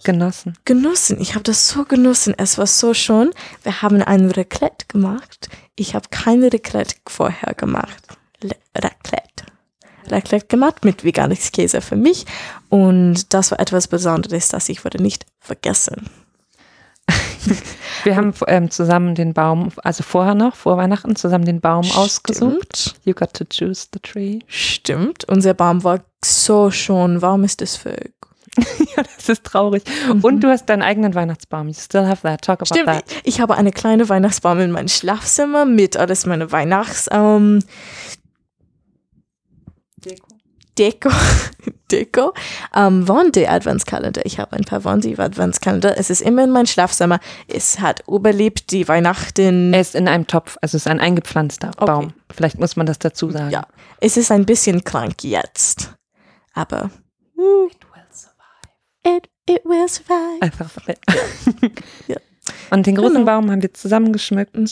[0.03, 0.57] Genossen.
[0.63, 1.19] Genossen.
[1.19, 2.33] Ich habe das so genossen.
[2.37, 3.31] Es war so schön.
[3.63, 5.49] Wir haben ein Raclette gemacht.
[5.79, 8.03] Ich habe keine Raclette vorher gemacht.
[8.41, 9.45] Le Raclette.
[10.07, 12.25] Raclette gemacht mit veganes Käse für mich.
[12.69, 16.09] Und das war etwas Besonderes, das ich würde nicht vergessen.
[18.03, 22.75] Wir haben ähm, zusammen den Baum, also vorher noch, vor Weihnachten, zusammen den Baum ausgesucht.
[22.75, 22.99] Stimmt.
[23.05, 24.39] You got to choose the tree.
[24.47, 25.25] Stimmt.
[25.25, 27.21] Unser Baum war so schön.
[27.21, 27.95] Warum ist das für
[29.17, 29.83] das ist traurig.
[30.21, 31.67] Und du hast deinen eigenen Weihnachtsbaum.
[31.67, 32.41] You still have that.
[32.41, 33.05] Talk about Stimmt, that.
[33.23, 37.59] ich, habe eine kleine Weihnachtsbaum in meinem Schlafzimmer mit alles meine Weihnachts ähm,
[40.77, 41.09] Deko.
[41.91, 42.33] Deko.
[42.75, 44.25] Ähm, Wande Adventskalender.
[44.25, 45.97] Ich habe ein paar Wande Adventskalender.
[45.97, 47.19] Es ist immer in meinem Schlafzimmer.
[47.47, 49.73] Es hat überlebt die Weihnachten.
[49.73, 51.85] Er ist in einem Topf, also es ist ein eingepflanzter Okay.
[51.85, 52.13] Baum.
[52.31, 53.51] Vielleicht muss man das dazu sagen.
[53.51, 53.65] Ja,
[54.01, 55.93] es ist ein bisschen krank jetzt.
[56.53, 56.91] Aber
[59.07, 60.41] it, it will survive.
[60.41, 60.71] Einfach.
[62.07, 62.17] Ja.
[62.69, 63.25] Und den großen Genau.
[63.25, 64.55] Baum haben wir zusammengeschmückt.
[64.55, 64.67] Mhm.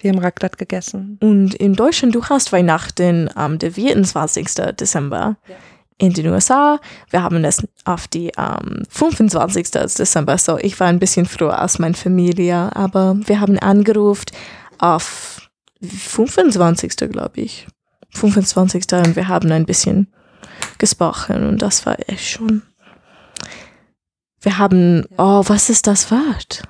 [0.00, 1.18] Wir haben Raclette gegessen.
[1.22, 4.46] Und in Deutschland, du hast Weihnachten am der 24.
[4.78, 5.36] Dezember.
[5.98, 9.70] In den USA, wir haben es auf die ähm, 25.
[9.70, 10.36] Dezember.
[10.36, 14.26] So, ich war ein bisschen früher als meine Familie, aber wir haben angerufen
[14.78, 15.48] auf
[15.80, 16.96] 25.
[17.10, 17.66] glaube ich.
[18.10, 18.84] 25.
[18.92, 20.08] und wir haben ein bisschen
[20.78, 22.62] gesprochen und das war echt schon.
[24.46, 26.62] Wir haben, oh, was ist das Wort?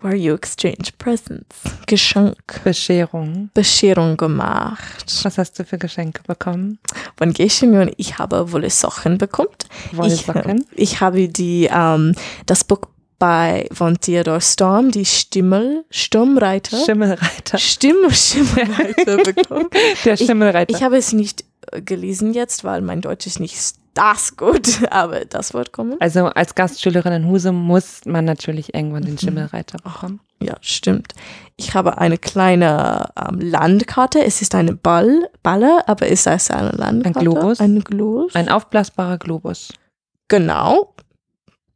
[0.00, 1.56] Where you exchange presents.
[1.88, 2.36] Geschenk.
[2.62, 3.50] Bescherung.
[3.52, 5.04] Bescherung gemacht.
[5.24, 6.78] Was hast du für Geschenke bekommen?
[7.16, 9.48] Von Geshem und ich habe wohl Socken bekommen.
[9.90, 10.64] Ich, Wollsocken.
[10.76, 12.14] ich habe die, ähm,
[12.46, 12.82] das Buch
[13.18, 16.76] bei von Theodor Storm, die Stimmel, Sturmreiter.
[16.84, 17.58] Schimmelreiter.
[17.58, 19.68] Stimm, Stimmelreiter bekommen.
[20.04, 20.72] Der Schimmelreiter.
[20.72, 25.24] Ich habe es nicht äh, gelesen jetzt, weil mein Deutsch ist nicht das gut, aber
[25.24, 25.96] das wird kommen.
[26.00, 29.06] also als Gastschülerin in Husum muss man natürlich irgendwann Mhm.
[29.06, 30.20] den Schimmelreiter bekommen.
[30.42, 31.12] Ja, stimmt.
[31.56, 34.24] Ich habe eine kleine ähm, Landkarte.
[34.24, 37.20] Es ist eine Ball, Balle, aber ist das eine Landkarte?
[37.20, 37.60] Globus?
[37.60, 38.34] Ein Globus.
[38.34, 39.72] Ein aufblasbarer Globus.
[40.28, 40.94] Genau.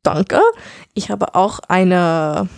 [0.03, 0.41] Danke.
[0.95, 2.49] Ich habe auch eine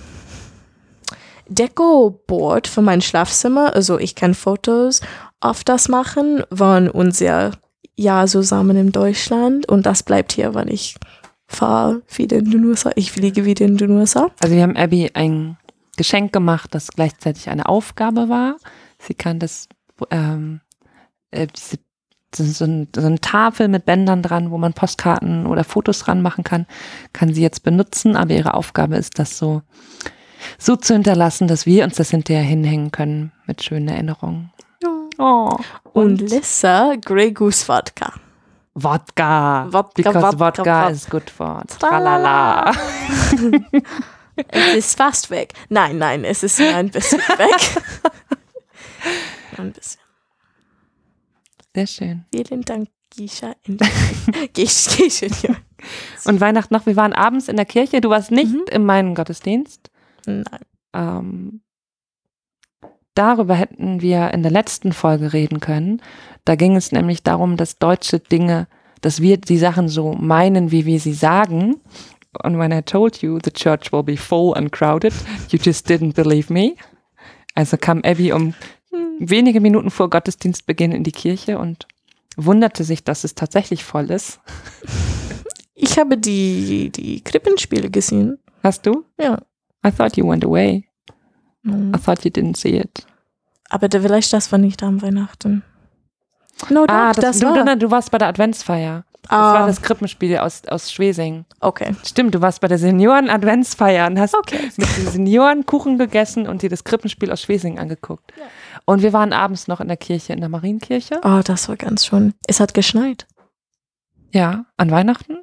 [1.49, 3.75] Deko-Board für mein Schlafzimmer.
[3.75, 5.01] Also ich kann Fotos
[5.41, 7.53] auf das machen von unser
[7.99, 10.97] Jahr zusammen in Deutschland und das bleibt hier, weil ich
[11.47, 12.93] fahre wieder in den USA.
[12.95, 14.31] Ich fliege wieder in den USA.
[14.41, 15.57] Also wir haben Abby ein
[15.97, 18.57] Geschenk gemacht, das gleichzeitig eine Aufgabe war.
[19.01, 19.69] Sie kann das,
[20.11, 20.61] ähm,
[21.31, 21.79] äh, diese,
[22.35, 26.23] so, so, ein, so eine Tafel mit Bändern dran, wo man Postkarten oder Fotos dran
[26.23, 26.67] machen kann,
[27.13, 29.63] kann sie jetzt benutzen, aber ihre Aufgabe ist, das so,
[30.59, 34.53] so zu hinterlassen, dass wir uns das hinterher hinhängen können mit schönen Erinnerungen.
[35.19, 35.57] Oh,
[35.93, 38.13] Und, Lissa, Grey Goose Vodka.
[38.75, 39.67] Wodka.
[39.73, 42.73] Wodka, Because Wodka, is good for Tralala.
[44.51, 45.53] Es ist fast weg.
[45.69, 47.83] Nein, nein, es ist ein bisschen weg.
[49.57, 50.01] ein bisschen.
[51.75, 52.25] Sehr schön.
[52.33, 53.55] Vielen Dank, Gisha.
[54.53, 55.57] Gish, Gisha, ja.
[56.25, 58.65] Und Weihnachten noch, wir waren abends in der Kirche, du warst nicht Mhm.
[58.71, 59.91] in meinem Gottesdienst.
[60.27, 60.45] Nein.
[60.93, 61.61] Ähm,
[63.19, 66.01] darüber hätten wir in der letzten Folge reden können.
[66.45, 68.69] Da ging es nämlich darum, dass deutsche Dinge,
[69.01, 71.77] dass wir die Sachen so meinen, wie wir sie sagen.
[72.45, 75.13] Und when I told you the church will be full and crowded,
[75.51, 76.75] you just didn't believe me.
[77.55, 78.55] Also kam Abby um
[79.19, 81.89] wenige Minuten vor Gottesdienstbeginn in die Kirche und
[82.37, 84.39] wunderte sich, dass es tatsächlich voll ist.
[85.75, 88.39] Ich habe die, die Krippenspiele gesehen.
[88.63, 89.05] Hast du?
[89.21, 89.43] Ja.
[89.87, 90.85] I thought you went away.
[91.63, 91.93] Mhm.
[91.95, 93.07] I thought you didn't see it.
[93.69, 95.63] Aber da, vielleicht das war nicht am Weihnachten.
[96.71, 97.65] No, doch, ah, das, das, du, war.
[97.65, 99.05] du, du warst bei der Adventsfeier.
[99.23, 101.45] Das Ah, war das Krippenspiel aus, aus Schwesing.
[101.61, 101.95] okay.
[102.07, 104.71] Stimmt, du warst bei der Senioren-Adventsfeier und hast Okay.
[104.77, 108.33] mit den Senioren Kuchen gegessen und dir das Krippenspiel aus Schwesing angeguckt.
[108.39, 108.45] Ja.
[108.87, 111.21] Und wir waren abends noch in der Kirche, in der Marienkirche.
[111.25, 112.33] Oh, das war ganz schön.
[112.47, 113.27] Es hat geschneit.
[114.33, 115.39] Ja, an Weihnachten?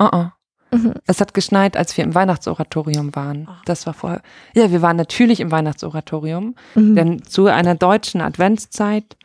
[0.00, 0.30] Uh -uh.
[0.72, 0.94] Mhm.
[1.06, 3.48] Es hat geschneit, als wir im Weihnachtsoratorium waren.
[3.64, 4.22] Das war vorher.
[4.54, 6.94] Ja, wir waren natürlich im Weihnachtsoratorium, Mhm.
[6.94, 9.16] denn zu einer deutschen Adventszeit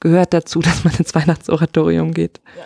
[0.00, 2.40] gehört dazu, dass man ins Weihnachtsoratorium geht.
[2.56, 2.62] Ja.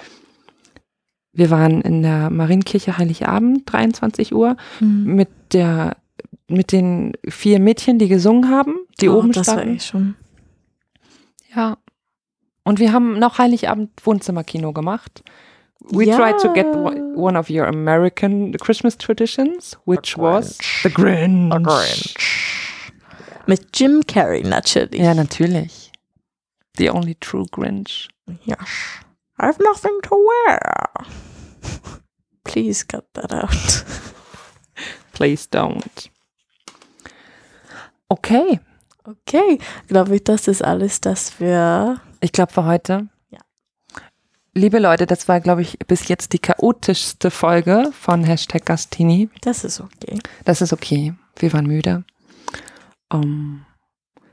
[1.33, 5.15] Wir waren in der Marienkirche Heiligabend, 23 Uhr, Mhm.
[5.15, 5.97] mit der
[6.51, 9.77] mit den vier Mädchen, die gesungen haben, die oh, oben das war standen.
[9.77, 10.15] eh schon.
[11.55, 11.77] Ja.
[12.65, 15.23] Und wir haben noch Heiligabend Wohnzimmerkino gemacht.
[15.81, 16.17] We Ja.
[16.17, 22.17] tried to get one of your American Christmas traditions, which was The Grinch.
[23.47, 25.01] Mit Jim Carrey natürlich.
[25.01, 25.91] Ja, natürlich.
[26.77, 28.09] The only true Grinch.
[28.45, 28.57] Ja.
[29.41, 30.61] I have nothing to wear.
[32.45, 33.85] Please cut that out.
[35.13, 36.11] Please don't.
[38.11, 38.61] Okay.
[39.05, 39.59] Okay,
[39.89, 42.01] glaube ich, das ist alles, das wir.
[42.21, 43.09] Ich glaube für heute.
[44.59, 49.31] Liebe Leute, das war, glaube ich, bis jetzt die chaotischste Folge von Hashtag Gastini.
[49.41, 50.19] Das ist okay.
[50.45, 51.15] Das ist okay.
[51.37, 52.03] Wir waren müde.
[53.13, 53.65] Ähm,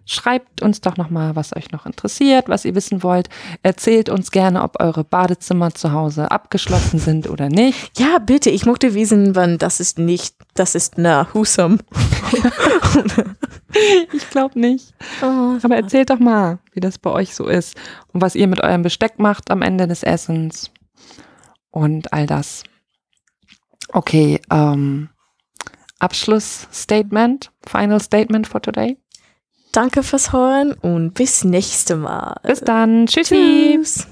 [0.05, 3.29] schreibt uns doch nochmal, was euch noch interessiert, was ihr wissen wollt.
[3.63, 7.99] Erzählt uns gerne, ob eure Badezimmer zu Hause abgeschlossen sind oder nicht.
[7.99, 11.79] Ja, bitte, ich möchte wissen, wann das ist nicht, das ist na Husum.
[14.13, 14.93] Ich glaube nicht.
[15.21, 17.75] oh, Aber erzählt doch mal, wie das bei euch so ist
[18.13, 20.71] und was ihr mit eurem Besteck macht am Ende des Essens
[21.71, 22.63] und all das.
[23.89, 25.09] Okay, ähm,
[25.99, 28.97] Abschlussstatement, Final Statement for today.
[29.75, 32.35] Danke fürs Hören und bis nächste Mal.
[32.43, 33.07] Bis dann.
[33.07, 33.77] Tschüssi.
[33.77, 34.07] Tschüss.